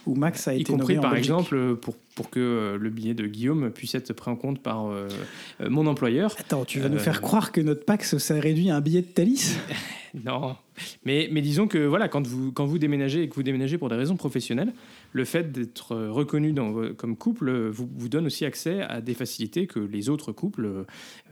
[0.07, 3.26] où Max a été y compris, par exemple, pour, pour que euh, le billet de
[3.26, 5.09] Guillaume puisse être pris en compte par euh,
[5.61, 6.35] mon employeur.
[6.38, 9.07] Attends, tu vas nous faire croire que notre Pax, ça réduit à un billet de
[9.07, 9.59] Thalys?
[10.22, 10.54] Non,
[11.04, 13.88] mais, mais disons que voilà, quand vous, quand vous déménagez et que vous déménagez pour
[13.88, 14.72] des raisons professionnelles,
[15.14, 16.53] le fait d'être reconnu
[16.96, 20.85] comme couple vous, vous donne aussi accès à des facilités que les autres couples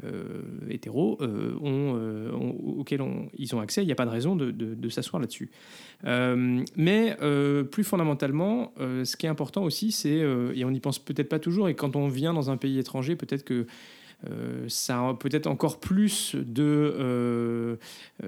[0.04, 0.22] euh,
[0.70, 3.02] hétéros euh, ont, auxquels
[3.36, 3.82] ils ont accès.
[3.82, 5.50] Il n'y a pas de raison de, s'asseoir là-dessus.
[6.04, 7.16] Euh, mais
[7.72, 10.20] plus fondamentalement, ce qui est important aussi, c'est,
[10.54, 13.16] et on n'y pense peut-être pas toujours, et quand on vient dans un pays étranger,
[13.16, 13.66] peut-être que
[14.30, 17.76] euh, ça a peut-être encore plus de, euh,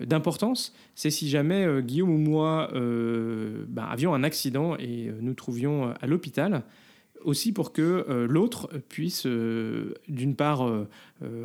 [0.00, 5.94] d'importance, c'est si jamais euh, Guillaume ou moi ben, avions un accident et nous trouvions
[6.00, 6.62] à l'hôpital
[7.22, 10.68] aussi pour que l'autre puisse, d'une part,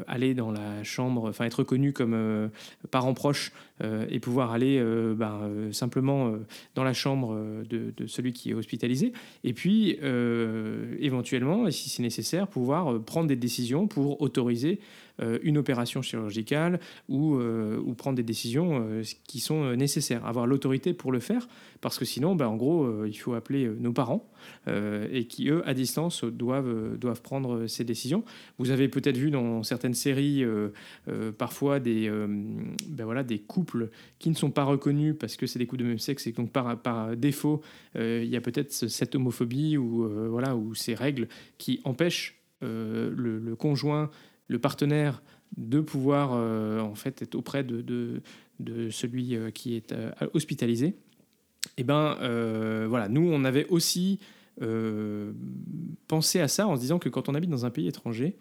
[0.08, 2.50] aller dans la chambre, enfin être reconnu comme
[2.92, 3.52] parent proche
[3.82, 4.84] et pouvoir aller
[5.16, 6.34] ben, simplement
[6.76, 7.38] dans la chambre
[7.70, 9.98] de, celui qui est hospitalisé, et puis
[11.00, 14.80] éventuellement, si c'est nécessaire, pouvoir prendre des décisions pour autoriser
[15.44, 17.40] une opération chirurgicale ou,
[17.98, 18.86] prendre des décisions
[19.28, 20.26] qui sont nécessaires.
[20.26, 21.48] Avoir l'autorité pour le faire,
[21.80, 24.28] parce que sinon, ben, en gros, il faut appeler nos parents
[24.68, 28.24] et qui, eux, à distance doivent, euh, doivent prendre ces décisions.
[28.58, 30.70] Vous avez peut-être vu dans certaines séries euh,
[31.08, 35.60] euh, parfois des, ben voilà, des couples qui ne sont pas reconnus parce que c'est
[35.60, 37.62] des couples de même sexe et donc par, défaut,
[37.96, 44.10] il y a peut-être cette homophobie ou, voilà, ou ces règles qui empêchent le, conjoint,
[44.48, 45.22] le partenaire
[45.58, 48.22] de pouvoir en fait être auprès de,
[48.92, 49.94] celui qui est
[50.34, 50.88] hospitalisé.
[51.78, 52.16] Et eh ben
[52.88, 54.20] voilà, nous on avait aussi
[54.62, 55.32] euh,
[56.08, 58.34] penser à ça en se disant que quand on habite dans un pays étranger, euh,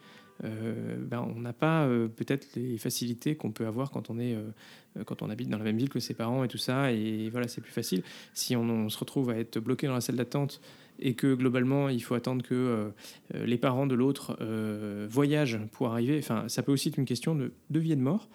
[0.42, 4.36] ben, on n'a pas euh, peut-être les facilités qu'on peut avoir quand on est
[5.06, 7.46] quand on habite dans la même ville que ses parents et tout ça et voilà
[7.48, 8.02] c'est plus facile
[8.34, 10.60] si on, se retrouve à être bloqué dans la salle d'attente
[10.98, 12.90] et que globalement il faut attendre que
[13.32, 14.36] les parents de l'autre
[15.08, 18.00] voyagent pour arriver enfin ça peut aussi être une question de, de vie et de
[18.00, 18.28] mort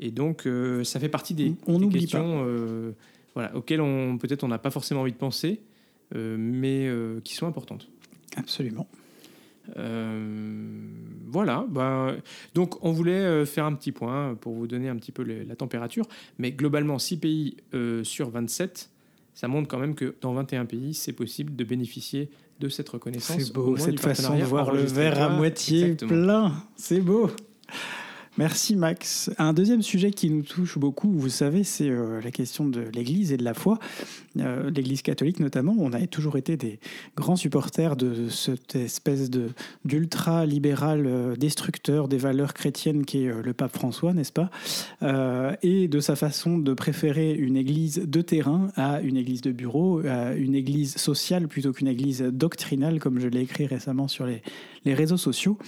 [0.00, 0.48] et donc
[0.82, 2.94] ça fait partie des, on, questions
[3.34, 5.60] voilà auxquelles on peut-être on n'a pas forcément envie de penser
[6.14, 7.88] euh, mais euh, qui sont importantes.
[8.36, 8.88] Absolument.
[9.76, 10.80] Euh,
[11.30, 11.66] voilà.
[11.68, 12.16] Ben,
[12.54, 16.06] donc, on voulait faire un petit point pour vous donner un petit peu la température.
[16.38, 17.56] Mais globalement, 6 pays
[18.02, 18.90] sur 27,
[19.34, 23.40] ça montre quand même que dans 21 pays, c'est possible de bénéficier de cette reconnaissance.
[23.40, 26.52] C'est beau, cette façon de voir le verre à moitié plein.
[26.76, 27.30] C'est beau.
[28.38, 29.32] Merci Max.
[29.38, 33.32] Un deuxième sujet qui nous touche beaucoup, vous savez, c'est euh, la question de l'Église
[33.32, 33.80] et de la foi.
[34.38, 36.78] Euh, L'Église catholique notamment, on a toujours été des
[37.16, 39.48] grands supporters de cette espèce de
[39.84, 44.50] d'ultra libéral euh, destructeur des valeurs chrétiennes qui est le pape François, n'est-ce pas?
[45.62, 50.06] Et de sa façon de préférer une Église de terrain à une Église de bureau,
[50.06, 54.94] à une Église sociale plutôt qu'une Église doctrinale, comme je l'ai écrit récemment sur les
[54.94, 55.58] réseaux sociaux.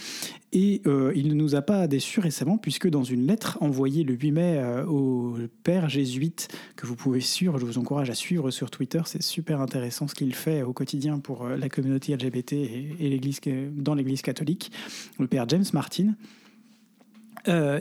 [0.53, 4.13] Et euh, il ne nous a pas déçus récemment, puisque dans une lettre envoyée le
[4.13, 8.51] 8 mai euh, au père jésuite, que vous pouvez suivre, je vous encourage à suivre
[8.51, 12.53] sur Twitter, c'est super intéressant ce qu'il fait au quotidien pour euh, la communauté LGBT
[12.53, 13.39] et, l'église,
[13.71, 14.71] dans l'Église catholique,
[15.19, 16.15] le père James Martin.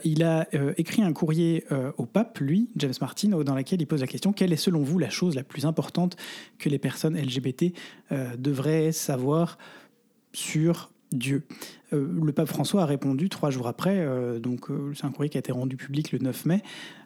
[0.04, 0.46] il a
[0.78, 1.64] écrit un courrier
[1.98, 4.98] au pape, lui, James Martin, dans lequel il pose la question quelle est selon vous
[4.98, 6.16] la chose la plus importante
[6.58, 7.74] que les personnes LGBT
[8.38, 9.58] devraient savoir
[10.32, 11.42] sur Dieu.
[11.92, 15.30] Euh, le pape François a répondu trois jours après, euh, donc euh, c'est un courrier
[15.30, 16.62] qui a été rendu public le 9 mai,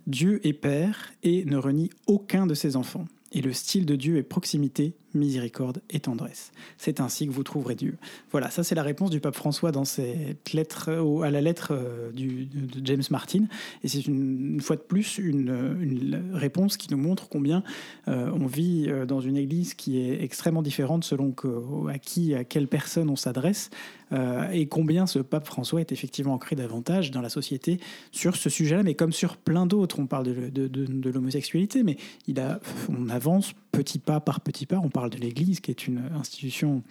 [0.07, 3.07] Dieu est Père et ne renie aucun de ses enfants.
[3.33, 6.53] Et le style de Dieu est proximité, miséricorde et tendresse.
[6.79, 7.97] C'est ainsi que vous trouverez Dieu.
[8.31, 10.91] Voilà, ça c'est la réponse du pape François dans cette lettre,
[11.23, 13.45] à la lettre euh, du, de James Martin.
[13.83, 17.63] Et c'est une, fois de plus une, réponse qui nous montre combien
[18.09, 21.35] euh, on vit euh, dans une église qui est extrêmement différente selon
[21.89, 23.71] à qui, à quelle personne on s'adresse.
[24.53, 27.81] et combien ce pape François est effectivement ancré davantage dans la société
[28.13, 29.99] sur ce sujet-là, mais comme sur plein d'autres.
[29.99, 31.97] On parle de, de, de l'homosexualité, mais
[32.27, 34.81] il a, on avance petit pas par petit pas.
[34.83, 36.83] On parle de l'Église, qui est une institution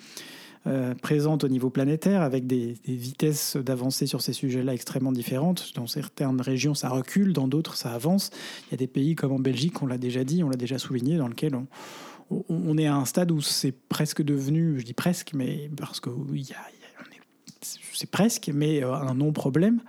[0.66, 5.74] euh, présente au niveau planétaire, avec des, vitesses d'avancée sur ces sujets-là extrêmement différentes.
[5.76, 8.30] Dans certaines régions, ça recule, dans d'autres, ça avance.
[8.68, 10.78] Il y a des pays comme en Belgique, on l'a déjà dit, on l'a déjà
[10.80, 11.60] souligné, dans lequel
[12.30, 16.10] on, est à un stade où c'est presque devenu, je dis presque, mais parce que
[17.92, 19.82] c'est presque, mais euh, un non-problème.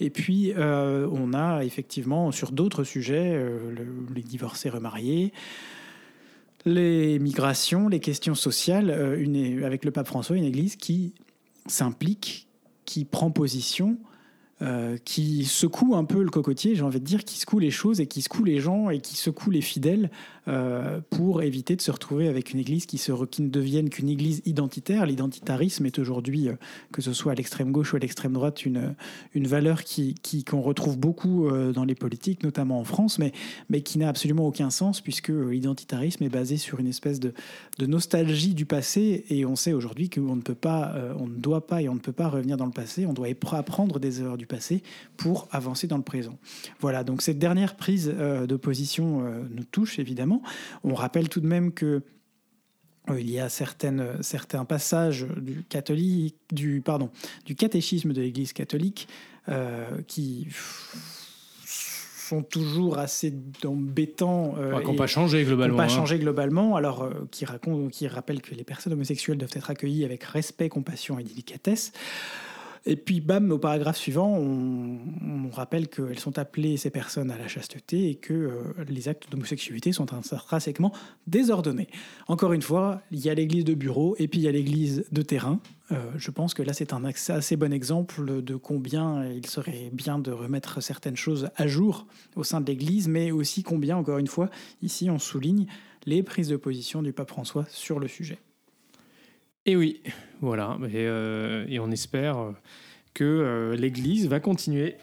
[0.00, 3.40] Et puis, euh, on a effectivement sur d'autres sujets,
[4.16, 5.32] les divorcés remariés,
[6.64, 11.14] les migrations, les questions sociales, euh, avec le pape François, une église qui
[11.66, 12.48] s'implique,
[12.84, 13.98] qui prend position
[14.60, 18.00] euh, qui secoue un peu le cocotier, j'ai envie de dire, qui secoue les choses
[18.00, 20.10] et qui secoue les gens et qui secoue les fidèles
[20.48, 24.42] euh, pour éviter de se retrouver avec une église qui, qui ne devienne qu'une église
[24.44, 25.06] identitaire.
[25.06, 26.54] L'identitarisme est aujourd'hui, euh,
[26.92, 28.94] que ce soit à l'extrême gauche ou à l'extrême droite, une,
[29.34, 33.32] une valeur qui, qu'on retrouve beaucoup dans les politiques, notamment en France, mais,
[33.68, 37.32] mais qui n'a absolument aucun sens puisque l'identitarisme est basé sur une espèce de,
[37.78, 41.66] de nostalgie du passé et on sait aujourd'hui qu'on ne peut pas, on ne doit
[41.66, 44.36] pas et on ne peut pas revenir dans le passé, on doit apprendre des erreurs
[44.36, 44.82] du passé
[45.16, 46.38] pour avancer dans le présent.
[46.80, 50.37] Voilà, donc cette dernière prise euh, de position euh, nous touche évidemment.
[50.84, 52.02] On rappelle tout de même que
[53.10, 57.10] euh, il y a certaines, certains passages du, catholique, du, pardon,
[57.44, 59.08] du catéchisme de l'Église catholique
[60.06, 60.46] qui
[62.28, 63.32] sont toujours assez
[63.64, 64.54] embêtants.
[64.58, 65.78] Euh, qui n'ont pas changé globalement.
[65.78, 65.88] pas hein.
[65.88, 70.24] changé globalement, alors qui, racontent, qui rappellent que les personnes homosexuelles doivent être accueillies avec
[70.24, 71.92] respect, compassion et délicatesse.
[72.90, 77.48] Et puis, bam, au paragraphe suivant, on, rappelle qu'elles sont appelées, ces personnes, à la
[77.48, 80.92] chasteté et que euh, les actes d'homosexualité sont intrinsèquement
[81.26, 81.88] désordonnés.
[82.28, 85.04] Encore une fois, il y a l'église de bureau et puis il y a l'église
[85.12, 85.60] de terrain.
[85.90, 90.18] Euh, je pense que là, c'est un assez bon exemple de combien il serait bien
[90.18, 94.28] de remettre certaines choses à jour au sein de l'Église, mais aussi combien, encore une
[94.28, 94.48] fois,
[94.80, 95.66] ici, on souligne
[96.06, 98.38] les prises de position du pape François sur le sujet.
[99.68, 100.00] Et oui,
[100.40, 100.78] voilà.
[100.84, 102.54] Et, euh, on espère
[103.12, 104.96] que euh, l'Église va continuer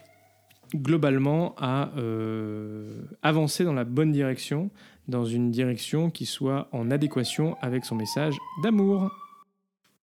[0.73, 4.71] globalement à euh, avancer dans la bonne direction,
[5.07, 9.11] dans une direction qui soit en adéquation avec son message d'amour.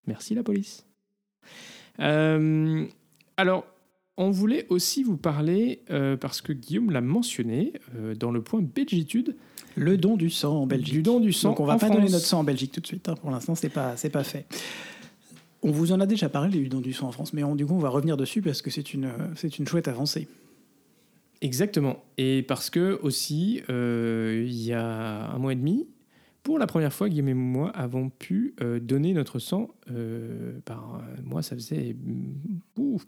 [0.07, 0.87] Merci la police.
[1.99, 3.67] alors,
[4.17, 5.83] on voulait aussi vous parler,
[6.21, 7.73] parce que Guillaume l'a mentionné
[8.19, 9.37] dans le point Belgitude,
[9.77, 10.95] le don du sang en Belgique.
[10.95, 11.51] Du don du sang.
[11.51, 13.09] Donc on va pas donner notre sang en Belgique tout de suite.
[13.09, 13.15] Hein.
[13.15, 14.47] Pour l'instant, c'est pas c'est pas fait.
[15.63, 17.75] On vous en a déjà parlé du don du sang en France, mais du coup
[17.75, 20.29] on va revenir dessus parce que c'est une c'est une chouette avancée.
[21.41, 22.05] Exactement.
[22.19, 25.87] Et parce que aussi euh, il y a un mois et demi,
[26.43, 29.69] pour la première fois, Guillaume et moi avons pu euh, donner notre sang.
[29.91, 31.97] Euh, par moi, ça faisait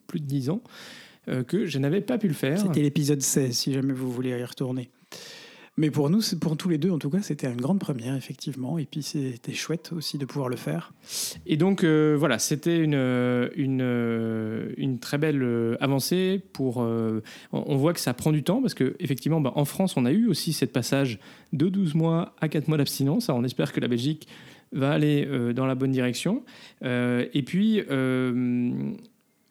[0.07, 0.63] plus de dix ans
[1.47, 2.59] que je n'avais pas pu le faire.
[2.59, 4.91] C'était l'épisode 16, si jamais vous voulez y retourner.
[5.77, 8.79] Mais pour nous, pour tous les deux, en tout cas, c'était une grande première, effectivement.
[8.79, 10.93] Et puis, c'était chouette aussi de pouvoir le faire.
[11.47, 12.99] Et donc, euh, voilà, c'était une,
[15.01, 16.41] très belle euh, avancée.
[16.53, 20.05] Pour, euh, on voit que ça prend du temps parce qu'effectivement, bah, en France, on
[20.05, 21.19] a eu aussi cette passage
[21.53, 23.29] de 12 mois à 4 mois d'abstinence.
[23.29, 24.29] Alors, on espère que la Belgique
[24.71, 26.43] va aller dans la bonne direction.
[26.83, 27.81] et puis,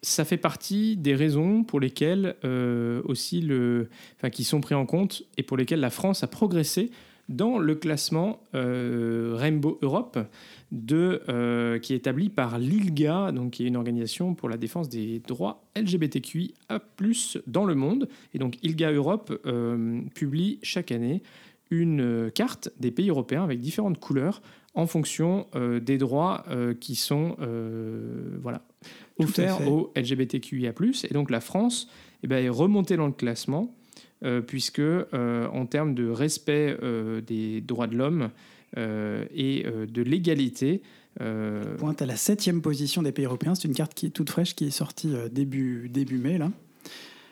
[0.04, 2.36] ça fait partie des raisons pour lesquelles
[3.06, 6.92] aussi le, enfin, qui sont pris en compte et pour lesquelles la France a progressé
[7.30, 10.20] dans le classement Rainbow Europe
[10.74, 14.90] de, euh, qui est établi par l'ILGA, donc qui est une organisation pour la défense
[14.90, 16.82] des droits LGBTQIA+
[17.46, 18.10] dans le monde.
[18.34, 21.22] Et donc ILGA Europe euh, publie chaque année
[21.70, 24.42] une carte des pays européens avec différentes couleurs
[24.74, 26.44] en fonction euh, des droits
[26.80, 27.38] qui sont
[28.42, 28.64] voilà,
[29.20, 30.74] offerts aux LGBTQIA+.
[31.10, 31.88] Et donc la France
[32.24, 33.74] eh ben, est remontée dans le classement
[34.48, 36.78] puisque en termes de respect
[37.28, 38.30] des droits de l'homme,
[38.78, 40.82] euh, et euh, de l'égalité.
[41.22, 43.54] Euh, Pointe à la septième position des pays européens.
[43.54, 46.40] C'est une carte qui est toute fraîche, qui est sortie début, début mai.
[46.40, 46.52] Là.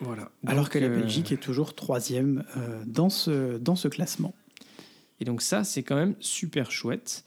[0.01, 0.29] Voilà.
[0.45, 2.43] Alors que la Belgique est toujours troisième
[2.85, 4.35] dans, ce, dans ce classement.
[5.19, 7.23] Et donc ça, c'est quand même super chouette.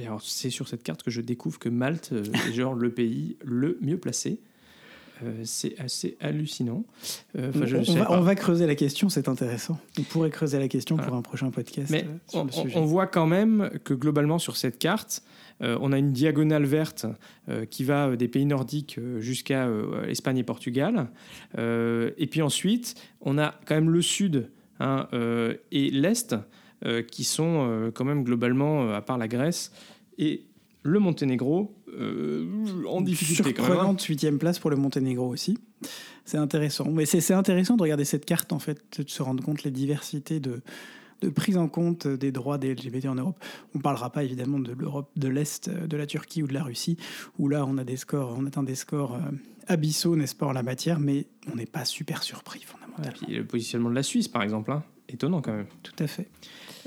[0.00, 2.12] Et alors, c'est sur cette carte que je découvre que Malte
[2.48, 4.40] est genre le pays le mieux placé.
[5.22, 6.84] Euh, c'est assez hallucinant.
[7.38, 7.52] Euh,
[8.08, 9.78] on, va, creuser la question, c'est intéressant.
[9.98, 11.90] On pourrait creuser la question pour un prochain podcast.
[11.90, 15.22] Mais euh, on, voit quand même que globalement sur cette carte,
[15.60, 17.04] on a une diagonale verte
[17.68, 19.68] qui va des pays nordiques jusqu'à
[20.08, 21.08] Espagne et Portugal.
[21.58, 25.06] et puis ensuite, on a quand même le sud hein,
[25.70, 26.34] et l'est
[27.10, 29.72] qui sont quand même globalement, à part la Grèce,
[30.18, 30.44] et
[30.82, 32.46] le Monténégro euh,
[32.88, 33.54] en difficulté.
[33.60, 33.96] Hein.
[34.08, 35.58] huitième place pour le Monténégro aussi.
[36.24, 36.90] C'est intéressant.
[36.90, 40.40] Mais c'est intéressant de regarder cette carte, en fait, de se rendre compte les diversités
[40.40, 40.60] de,
[41.22, 43.42] de prise en compte des droits des LGBT en Europe.
[43.74, 46.62] On ne parlera pas évidemment de l'Europe de l'Est, de la Turquie ou de la
[46.62, 46.96] Russie,
[47.38, 49.20] où là on a des scores, on atteint des scores euh,
[49.66, 53.28] abyssaux, n'est-ce pas, en la matière, mais on n'est pas super surpris fondamentalement.
[53.28, 54.82] le positionnement de la Suisse, par exemple, hein.
[55.08, 55.66] étonnant quand même.
[55.82, 56.28] Tout à fait.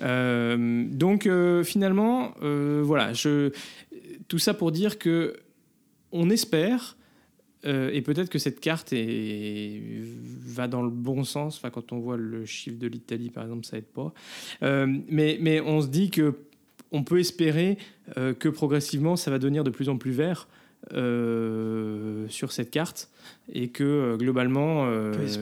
[0.02, 1.30] Euh, donc
[1.64, 3.52] finalement, voilà, je,
[4.28, 5.36] tout ça pour dire que
[6.12, 6.96] on espère,
[7.66, 11.62] euh, et peut-être que cette carte va dans le bon sens.
[11.72, 14.14] Quand on voit le chiffre de l'Italie, par exemple, ça aide pas.
[14.62, 16.36] Euh, mais, on se dit que
[16.92, 17.78] on peut espérer
[18.18, 20.48] euh, que progressivement, ça va devenir de plus en plus vert.
[20.92, 23.10] Sur cette carte
[23.52, 24.86] et que globalement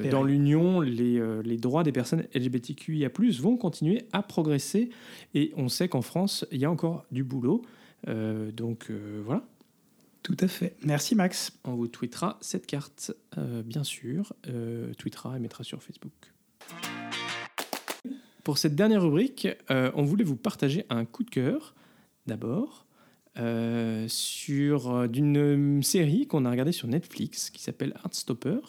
[0.09, 4.89] dans l'Union les, les, droits des personnes LGBTQIA+ vont continuer à progresser
[5.33, 7.63] et on sait qu'en France il y a encore du boulot
[8.07, 9.43] euh, donc euh, voilà.
[10.23, 10.75] Tout à fait.
[10.83, 11.57] Merci Max.
[11.63, 14.33] On vous tweetera cette carte, euh, bien sûr.
[14.97, 16.11] tweetera et mettra sur Facebook.
[18.43, 21.75] Pour cette dernière rubrique, on voulait vous partager un coup de cœur,
[22.25, 22.85] d'abord,
[24.07, 28.59] sur d'une série qu'on a regardée sur Netflix qui s'appelle Heartstopper.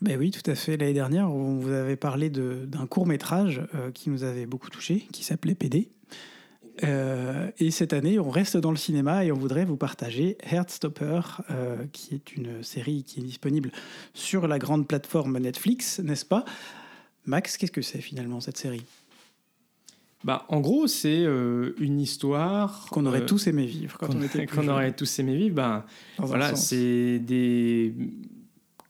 [0.00, 0.76] Ben oui, tout à fait.
[0.76, 3.62] L'année dernière, on vous avait parlé d'un court métrage
[3.94, 5.90] qui nous avait beaucoup touché, qui s'appelait PD.
[6.82, 11.20] Euh, et cette année, on reste dans le cinéma et on voudrait vous partager Heartstopper,
[11.50, 13.70] euh, qui est une série qui est disponible
[14.12, 16.44] sur la grande plateforme Netflix, n'est-ce pas?
[17.26, 18.84] Max, qu'est-ce que c'est finalement cette série?
[20.24, 24.46] Bah, en gros, c'est euh, une histoire qu'on aurait tous aimé vivre quand on, était
[24.46, 25.54] qu'on aurait tous aimé vivre.
[25.54, 25.84] Ben,
[26.16, 27.94] voilà, c'est des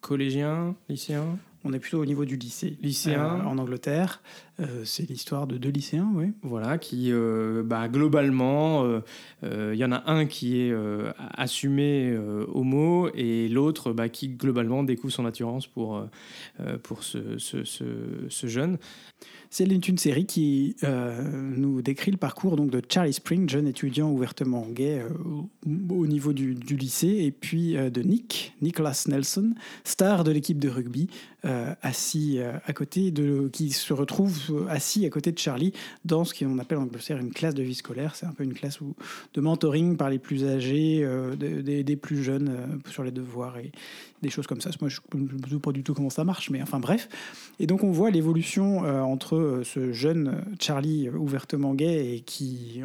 [0.00, 1.36] collégiens, lycéens.
[1.64, 2.76] On est plutôt au niveau du lycée.
[2.82, 3.44] Lycéen.
[3.46, 4.22] en Angleterre.
[4.60, 6.26] Euh, c'est l'histoire de deux lycéens, oui.
[6.42, 10.74] Voilà, qui, euh, bah, globalement, euh, il y en a un qui est
[11.36, 12.16] assumé
[12.52, 16.06] homo et l'autre bah, qui, globalement, découvre son attirance pour,
[16.82, 18.78] pour ce, ce, ce, jeune.
[19.50, 24.66] C'est une série qui nous décrit le parcours donc, de Charlie Spring, jeune étudiant ouvertement
[24.68, 25.02] gay
[25.90, 30.68] au niveau du, du, lycée, et puis de Nick, Nicholas Nelson, star de l'équipe de
[30.68, 31.08] rugby,
[31.82, 35.72] assis à côté de, qui se retrouve assis à côté de Charlie
[36.04, 38.14] dans ce qu'on appelle en Angleterre une classe de vie scolaire.
[38.14, 38.94] C'est un peu une classe où,
[39.34, 43.72] de mentoring par les plus âgés, euh, des, plus jeunes euh, sur les devoirs et
[44.22, 44.70] des choses comme ça.
[44.80, 47.08] Moi, je ne sais pas du tout comment ça marche, mais enfin bref.
[47.58, 52.82] Et donc on voit l'évolution euh, entre ce jeune Charlie ouvertement gay et qui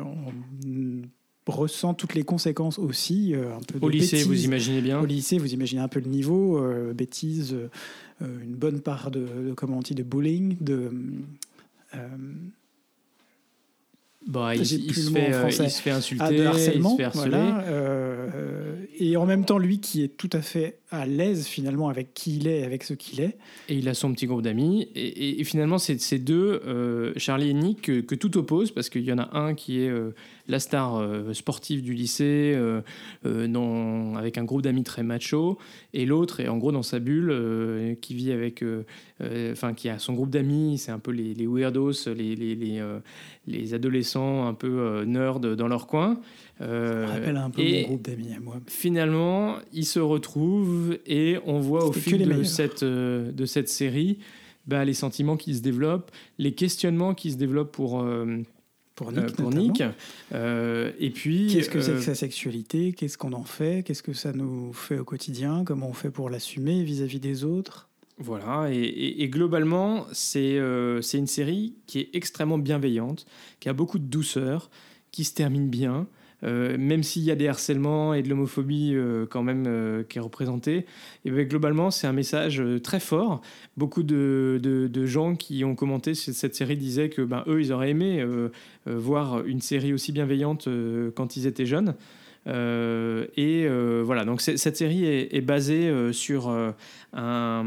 [1.48, 3.34] ressent toutes les conséquences aussi.
[3.34, 5.00] un peu Au lycée, vous imaginez bien.
[5.00, 6.62] Au lycée, vous imaginez un peu le niveau,
[6.94, 7.56] bêtises,
[8.22, 10.92] une bonne part de, de, comment on dit, de bullying, de euh,
[14.28, 17.52] bah, il, se fait, euh, il, se fait, insulter, ah, harcèlement, il se fait harceler.
[17.68, 22.14] Euh, et en même temps, lui qui est tout à fait à l'aise finalement avec
[22.14, 23.38] qui il est, avec ce qu'il est.
[23.68, 24.90] Et il a son petit groupe d'amis.
[24.96, 29.14] Et, finalement, c'est ces deux, euh, Charlie et Nick, que, tout oppose, parce qu'il y
[29.14, 30.16] en a un qui est euh,
[30.48, 32.58] la star euh, sportive du lycée,
[33.24, 35.60] non, avec un groupe d'amis très macho,
[35.94, 38.64] et l'autre est en gros dans sa bulle, qui vit avec,
[39.52, 42.82] enfin, qui a son groupe d'amis, c'est un peu les, weirdos, les, les,
[43.48, 46.20] les adolescents un peu nerds dans leur coin.
[46.62, 48.58] Euh, Ça rappelle un peu mon groupe d'amis à moi.
[48.68, 54.20] Finalement, ils se retrouvent et on voit au fil de cette, euh, de cette série
[54.68, 58.02] bah, les sentiments qui se développent, les questionnements qui se développent pour.
[58.02, 58.38] Euh,
[58.96, 59.82] pour Nick, pour Nick.
[60.34, 62.92] et puis, qu'est-ce que c'est que sa sexualité?
[62.92, 63.82] Qu'est-ce qu'on en fait?
[63.84, 65.64] Qu'est-ce que ça nous fait au quotidien?
[65.66, 67.88] Comment on fait pour l'assumer vis-à-vis des autres?
[68.18, 73.26] Voilà, et, et globalement, c'est une série qui est extrêmement bienveillante,
[73.62, 74.70] qui a beaucoup de douceur,
[75.14, 79.26] qui se termine bien, euh, même s'il y a des harcèlements et de l'homophobie euh,
[79.30, 80.86] quand même euh, qui est représentée,
[81.26, 83.42] et ben, globalement c'est un message très fort.
[83.78, 84.60] Beaucoup de,
[85.06, 88.26] gens qui ont commenté cette série disaient que ben, eux ils auraient aimé
[88.86, 90.68] voir une série aussi bienveillante
[91.16, 91.96] quand ils étaient jeunes.
[92.48, 93.68] et
[94.04, 96.50] voilà, donc cette série est, basée sur
[97.14, 97.66] un,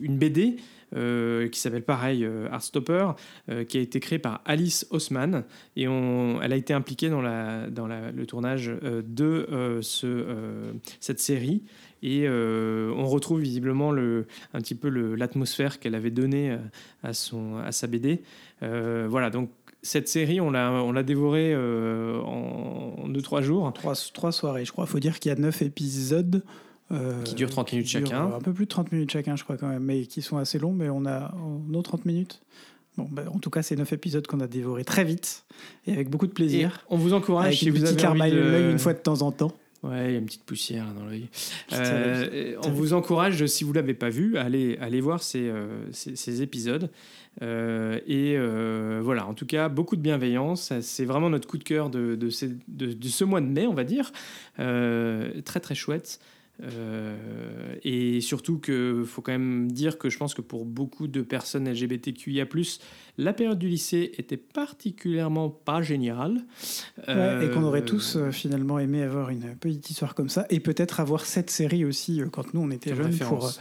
[0.00, 0.56] une BD
[0.96, 3.10] euh, qui s'appelle pareil euh, Heartstopper,
[3.50, 5.44] euh, qui a été créé par Alice Haussmann.
[5.76, 10.24] Et elle a été impliquée dans, le tournage de ce,
[11.00, 11.62] cette série.
[12.02, 16.56] Et on retrouve visiblement le, un petit peu l'atmosphère qu'elle avait donnée
[17.02, 18.22] à, son, à sa BD.
[18.60, 19.50] voilà, donc
[19.82, 23.72] cette série, on l'a, dévorée en 2-3 jours.
[23.72, 24.84] Trois, trois soirées, je crois.
[24.84, 26.42] Il faut dire qu'il y a 9 épisodes.
[26.92, 28.32] Euh, qui durent 30 minutes chacun.
[28.34, 30.58] Un peu plus de 30 minutes chacun, je crois quand même, mais qui sont assez
[30.58, 31.34] longs, mais on a
[31.68, 32.42] nos 30 minutes.
[32.96, 35.44] Bon, ben, en tout cas, c'est 9 épisodes qu'on a dévorés très vite
[35.86, 36.84] et avec beaucoup de plaisir.
[36.88, 38.38] on vous encourage avec si vous avez envie de...
[38.38, 39.52] l'œil une fois de temps en temps.
[39.82, 41.28] Ouais, il y a une petite poussière dans l'œil.
[41.72, 45.48] Euh, on vous encourage, si vous ne l'avez pas vu, à aller, aller voir ces,
[45.48, 46.90] euh, ces, épisodes.
[47.42, 48.38] et
[49.02, 50.72] voilà, en tout cas, beaucoup de bienveillance.
[50.80, 52.30] C'est vraiment notre coup de cœur de, de,
[52.68, 54.12] de, de, ce mois de mai, on va dire.
[54.56, 56.20] très, très chouette.
[56.62, 61.20] Euh, et surtout qu'il faut quand même dire que je pense que pour beaucoup de
[61.20, 62.46] personnes LGBTQIA,
[63.18, 66.44] la période du lycée était particulièrement pas géniale.
[67.06, 70.46] et qu'on aurait euh, tous euh, finalement aimé avoir une petite histoire comme ça.
[70.50, 73.52] Et peut-être avoir cette série aussi quand nous on était jeunes pour,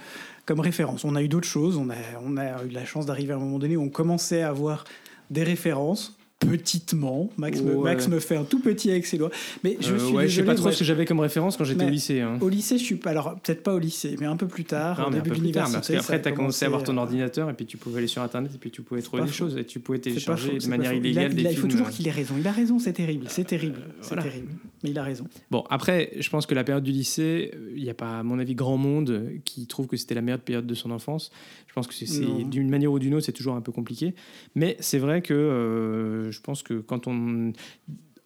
[0.46, 1.04] comme référence.
[1.04, 1.78] On a eu d'autres choses.
[1.78, 4.42] On a, on a eu la chance d'arriver à un moment donné où on commençait
[4.42, 4.86] à avoir
[5.30, 6.18] des références
[6.48, 7.30] petitement.
[7.38, 9.32] Max, me, Max me fait un tout petit avec ses doigts.
[9.64, 11.90] Mais je euh, suis sais pas trop ce que j'avais comme référence quand j'étais au
[11.90, 12.22] lycée.
[12.22, 12.38] Hein.
[12.42, 13.12] Au lycée, je suis pas.
[13.12, 15.98] Alors, peut-être pas au lycée, mais un peu plus tard, au début de l'université.
[15.98, 18.52] Après, tu as commencé à avoir ton ordinateur et puis tu pouvais aller sur Internet
[18.54, 21.44] et puis tu pouvais trouver des choses et tu pouvais télécharger de manière illégale il,
[21.44, 22.36] des il faut toujours qu'il ait raison.
[22.38, 23.26] Il a raison, c'est terrible.
[23.30, 23.80] C'est terrible.
[24.02, 24.50] C'est terrible.
[24.84, 25.26] Mais il a raison.
[25.52, 28.40] Bon, après, je pense que la période du lycée, il n'y a pas, à mon
[28.40, 31.32] avis, grand monde qui trouve que c'était la meilleure période de son enfance.
[31.68, 34.16] Je pense que c'est d'une manière ou d'une autre, c'est toujours un peu compliqué.
[34.56, 37.54] Mais c'est vrai que euh, je pense que quand on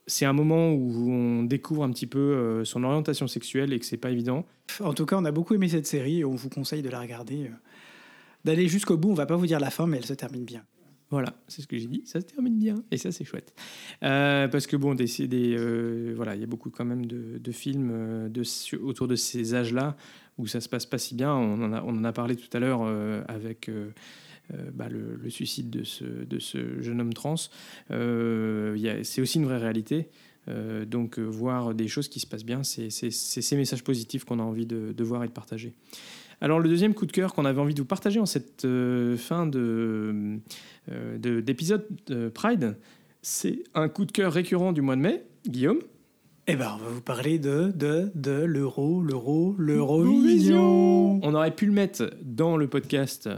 [0.09, 3.85] c'est un moment où on découvre un petit peu euh, son orientation sexuelle et que
[3.85, 4.45] c'est pas évident.
[4.81, 6.99] En tout cas, on a beaucoup aimé cette série et on vous conseille de la
[6.99, 7.53] regarder, euh,
[8.43, 9.11] d'aller jusqu'au bout.
[9.11, 10.63] On va pas vous dire la fin, mais elle se termine bien.
[11.11, 12.03] Voilà, c'est ce que j'ai dit.
[12.05, 13.53] Ça se termine bien et ça c'est chouette.
[14.03, 15.05] Euh, parce que bon, des,
[16.15, 18.43] voilà, il y a beaucoup quand même de, films de,
[18.83, 19.95] autour de ces âges-là
[20.37, 21.33] où ça se passe pas si bien.
[21.33, 22.83] On en a, on en a parlé tout à l'heure
[23.27, 23.71] avec
[24.73, 27.35] bah, le, suicide de ce, de ce, jeune homme trans,
[27.91, 30.09] euh, c'est aussi une vraie réalité.
[30.47, 34.43] Euh, donc voir des choses qui se passent bien, c'est ces messages positifs qu'on a
[34.43, 35.73] envie de, voir et de partager.
[36.41, 38.65] Alors le deuxième coup de cœur qu'on avait envie de vous partager en cette
[39.17, 40.39] fin de
[41.17, 42.77] d'épisode de, Pride,
[43.21, 45.23] c'est un coup de cœur récurrent du mois de mai.
[45.45, 45.79] Guillaume?
[46.51, 51.19] Eh ben, on va vous parler de, de, de l'euro, l'euro, l'Eurovision.
[51.23, 53.37] On aurait pu le mettre dans le podcast euh,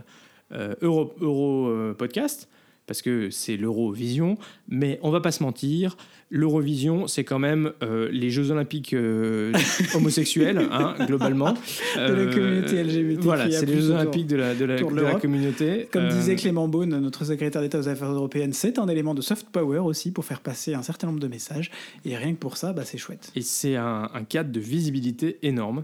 [0.81, 2.49] Euro, Euro euh, Podcast,
[2.87, 4.37] parce que c'est l'Eurovision,
[4.67, 5.95] mais on va pas se mentir,
[6.29, 8.93] l'Eurovision, c'est quand même euh, les Jeux Olympiques
[9.95, 11.53] homosexuels, hein, globalement.
[11.95, 13.21] de la communauté LGBT.
[13.21, 15.87] Voilà, c'est les Jeux Olympiques de la, de la, de la communauté.
[15.91, 19.47] Comme disait Clément Beaune, notre secrétaire d'État aux Affaires européennes, c'est un élément de soft
[19.51, 21.71] power aussi pour faire passer un certain nombre de messages.
[22.03, 23.31] Et rien que pour ça, bah, c'est chouette.
[23.35, 25.83] Et c'est un, un cadre de visibilité énorme.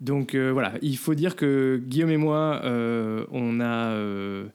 [0.00, 3.92] Donc euh, voilà, il faut dire que Guillaume et moi, euh, on a.
[3.92, 4.46] Euh,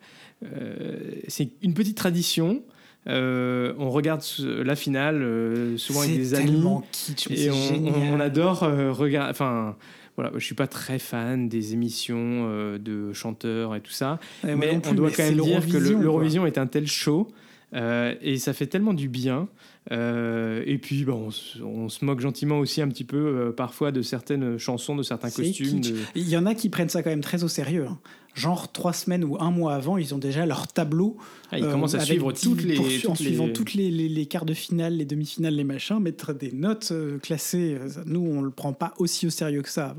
[1.27, 2.63] c'est une petite tradition.
[3.07, 9.31] on regarde la finale souvent avec des amis kitsch, et on, adore regarder.
[9.31, 9.75] Enfin,
[10.15, 14.93] voilà, je suis pas très fan des émissions de chanteurs et tout ça, mais on
[14.93, 17.27] doit quand même dire que l'Eurovision est un tel show
[17.73, 19.47] et ça fait tellement du bien.
[19.91, 23.51] Euh, et puis, bon, on, se- on se moque gentiment aussi un petit peu euh,
[23.51, 25.81] parfois de certaines chansons, de certains costumes.
[25.81, 27.85] de- Il y en a qui prennent ça quand même très au sérieux.
[27.89, 27.99] hein.
[28.33, 31.17] Genre trois semaines ou un mois avant, ils ont déjà leur tableau.
[31.51, 32.79] Ah, ils euh, commencent à avec suivre toutes les.
[32.79, 36.31] en les- suivant toutes les, les- les quarts de finale, les demi-finales, les machins, mettre
[36.33, 37.75] des notes euh, classées.
[37.77, 39.93] Euh, Nous, on le prend pas aussi au sérieux que ça.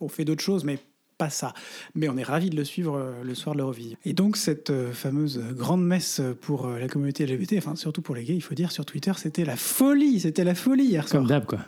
[0.00, 0.78] On fait d'autres choses, mais
[1.22, 1.54] pas ça.
[1.94, 3.96] Mais on est ravis de le suivre euh, le soir de l'Eurovision.
[4.04, 8.16] Et donc, cette euh, fameuse grande messe pour euh, la communauté LGBT, enfin surtout pour
[8.16, 10.18] les gays, il faut dire sur Twitter, c'était la folie.
[10.18, 11.20] C'était la folie hier soir.
[11.20, 11.60] Comme d'hab, quoi.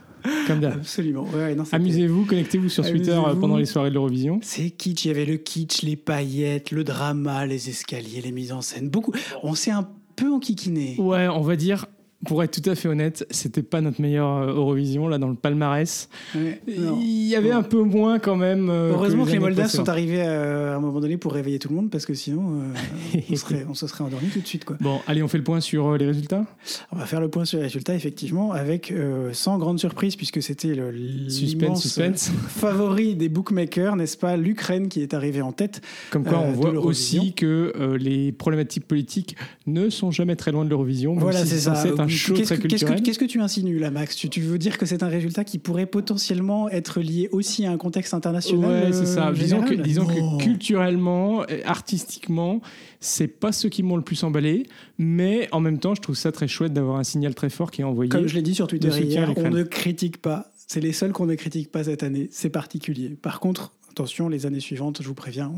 [0.48, 0.72] Comme d'hab.
[0.72, 1.24] Absolument.
[1.32, 4.40] Ouais, Amusez-vous, connectez-vous sur Twitter pendant les soirées de l'Eurovision.
[4.42, 8.50] C'est kitsch, il y avait le kitsch, les paillettes, le drama, les escaliers, les mises
[8.50, 8.88] en scène.
[8.88, 9.12] Beaucoup.
[9.44, 10.96] On s'est un peu enquiquiné.
[10.98, 11.86] Ouais, on va dire,
[12.26, 15.34] pour être tout à fait honnête, c'était pas notre meilleure euh, Eurovision là dans le
[15.34, 16.08] palmarès.
[16.34, 16.60] Ouais.
[16.66, 18.68] Il y avait un peu moins quand même.
[18.70, 21.68] euh, Heureusement que les Moldaves sont arrivés euh, à un moment donné pour réveiller tout
[21.68, 24.64] le monde parce que sinon euh, on, serait- on se serait endormi tout de suite.
[24.64, 24.76] Quoi.
[24.80, 26.44] Bon, allez, on fait le point sur euh, les résultats.
[26.92, 28.92] On va faire le point sur les résultats effectivement avec
[29.32, 32.30] sans grande surprise puisque c'était le Suspense, suspense.
[32.48, 35.80] favori des bookmakers, n'est-ce pas, l'Ukraine qui est arrivé en tête.
[36.10, 40.70] Comme quoi, on voit aussi que les problématiques politiques ne sont jamais très loin de
[40.70, 41.14] l'Eurovision.
[41.16, 41.74] Voilà, si c'est ça.
[42.14, 44.16] Qu'est-ce que- tu insinues là, Max?
[44.16, 47.72] Tu, tu veux dire que c'est un résultat qui pourrait potentiellement être lié aussi à
[47.72, 49.32] un contexte international Ouais, euh, c'est ça.
[49.32, 52.60] Disons que, disons que culturellement, euh, artistiquement,
[53.00, 54.66] c'est pas ceux qui m'ont le plus emballé,
[54.98, 57.80] mais en même temps, je trouve ça très chouette d'avoir un signal très fort qui
[57.80, 58.08] est envoyé.
[58.08, 60.50] Comme je l'ai dit sur Twitter hier, on ne critique pas.
[60.66, 62.28] C'est les seuls qu'on ne critique pas cette année.
[62.30, 63.10] C'est particulier.
[63.10, 65.52] Par contre, attention, les années suivantes, je vous préviens.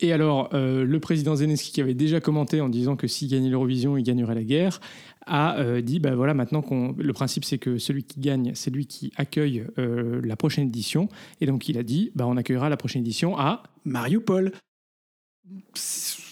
[0.00, 3.48] Et alors, euh, le président Zelensky, qui avait déjà commenté en disant que s'il gagnait
[3.48, 4.80] l'Eurovision, il gagnerait la guerre,
[5.26, 6.94] a euh, dit bah voilà, maintenant qu'on.
[6.98, 11.08] Le principe, c'est que celui qui gagne, c'est lui qui accueille euh, la prochaine édition.
[11.40, 13.62] Et donc, il a dit bah, on accueillera la prochaine édition à.
[13.84, 14.52] Mariupol.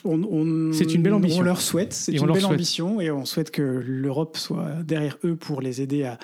[0.05, 1.41] On- on- C'est une belle ambition.
[1.41, 2.53] On leur souhaite, c'est une belle souhaite.
[2.53, 6.19] ambition et on souhaite que l'Europe soit derrière eux pour les aider à,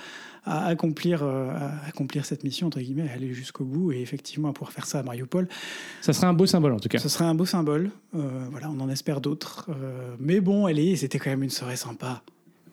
[0.51, 4.49] à accomplir, euh, à accomplir cette mission, entre guillemets, à aller jusqu'au bout et effectivement
[4.49, 5.49] à pouvoir faire ça à Mariupol.
[6.01, 6.99] Ça serait un beau symbole, en tout cas.
[6.99, 7.91] Ce serait un beau symbole.
[8.15, 8.21] Euh,
[8.51, 9.67] voilà, on en espère d'autres.
[9.71, 12.23] Euh, mais bon, allez, c'était quand même une soirée sympa.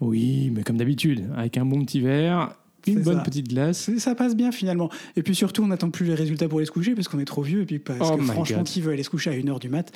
[0.02, 2.54] Oui, mais comme d'habitude, avec un bon petit verre,
[2.86, 3.24] une bonne ça.
[3.24, 3.90] petite glace.
[3.98, 4.90] Ça passe bien finalement.
[5.18, 7.26] Et puis surtout, on n'attend plus les résultats pour aller se coucher parce qu'on est
[7.26, 7.62] trop vieux.
[7.64, 8.66] Et puis parce Oh que franchement, God.
[8.66, 9.92] qui veut aller se coucher à 1h du mat?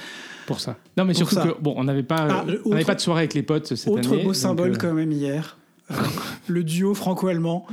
[0.47, 0.75] Pour ça.
[0.97, 1.43] Non, mais Pour surtout ça.
[1.43, 3.87] que, bon, on n'avait pas, Ah, on autre- pas de soirée avec les potes cette
[3.87, 4.17] Autre année.
[4.23, 5.57] beau donc, symbole euh, quand même hier.
[6.47, 7.65] Le duo franco-allemand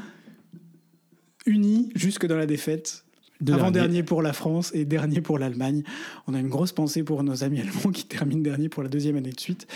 [1.47, 3.05] uni jusque dans la défaite.
[3.41, 5.83] De Avant-dernier pour la France et dernier pour l'Allemagne.
[6.27, 9.17] On a une grosse pensée pour nos amis allemands qui terminent dernier pour la deuxième
[9.17, 9.67] année de suite.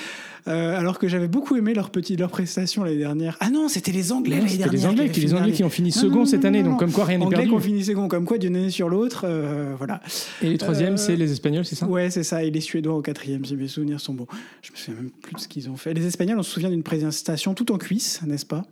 [0.49, 3.37] Euh, alors que j'avais beaucoup aimé leur, petit, leur prestation l'année dernière.
[3.39, 4.73] Ah non, c'était les Anglais l'année dernière.
[4.73, 6.91] les Anglais, qui, les Anglais qui ont fini Non, second non, cette année, donc comme
[6.91, 7.51] quoi rien n'est Anglais perdu.
[7.51, 9.23] qui ont fini second, comme quoi d'une année sur l'autre.
[9.29, 10.01] euh, voilà.
[10.43, 11.87] Et les troisièmes, Euh, c'est les Espagnols, c'est ça?
[11.87, 12.43] Ouais, c'est ça.
[12.43, 14.27] Et les Suédois au quatrième, si mes souvenirs sont bons.
[14.63, 15.95] Je me souviens même plus de ce qu'ils ont fait.
[15.95, 18.65] Les Espagnols, on se souvient d'une présentation tout en cuisse, n'est-ce pas?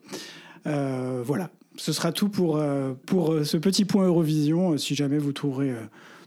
[0.66, 1.51] Euh, Voilà.
[1.81, 4.72] Ce sera tout pour, euh, pour euh, ce petit point Eurovision.
[4.72, 5.72] Euh, Si jamais vous trouverez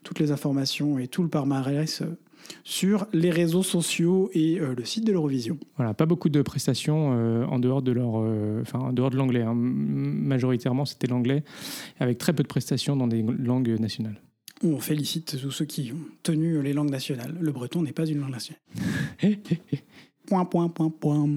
[0.02, 2.18] toutes les informations et tout le palmarès euh,
[2.64, 5.60] sur les réseaux sociaux et euh, le site de l'Eurovision.
[5.78, 9.16] Voilà, pas beaucoup de prestations euh, en dehors de leur, euh, enfin en dehors de
[9.16, 9.44] l'anglais.
[9.44, 9.54] hein.
[9.56, 11.44] Majoritairement, c'était l'anglais,
[12.00, 14.20] avec très peu de prestations dans des langues nationales.
[14.64, 17.36] On félicite tous ceux qui ont tenu les langues nationales.
[17.40, 18.62] Le breton n'est pas une langue nationale.
[20.26, 21.30] Point, point, point, point.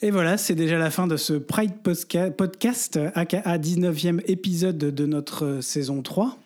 [0.00, 5.44] Et voilà, c'est déjà la fin de ce Pride Podcast, aka 19e épisode de notre
[5.44, 6.38] euh, saison 3.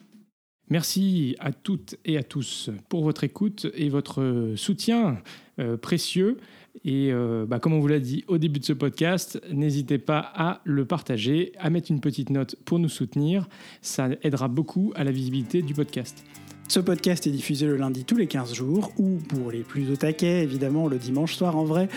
[0.71, 5.19] Merci à toutes et à tous pour votre écoute et votre soutien
[5.59, 6.39] euh, précieux.
[6.87, 10.33] Et euh, bah, comme on vous l'a dit au début de ce podcast, n'hésitez pas
[10.35, 13.51] à le partager, à mettre une petite note pour nous soutenir.
[13.83, 16.25] Ça aidera beaucoup à la visibilité du podcast.
[16.73, 19.97] Ce podcast est diffusé le lundi tous les 15 jours, ou pour les plus au
[19.97, 21.91] taquet, évidemment, le dimanche soir en vrai.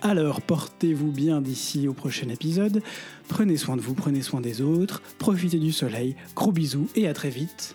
[0.00, 2.82] Alors portez-vous bien d'ici au prochain épisode.
[3.28, 6.16] Prenez soin de vous, prenez soin des autres, profitez du soleil.
[6.34, 7.74] Gros bisous et à très vite.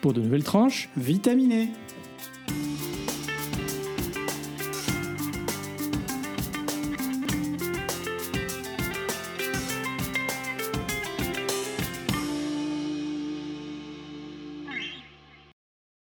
[0.00, 1.70] Pour de nouvelles tranches, Vitaminé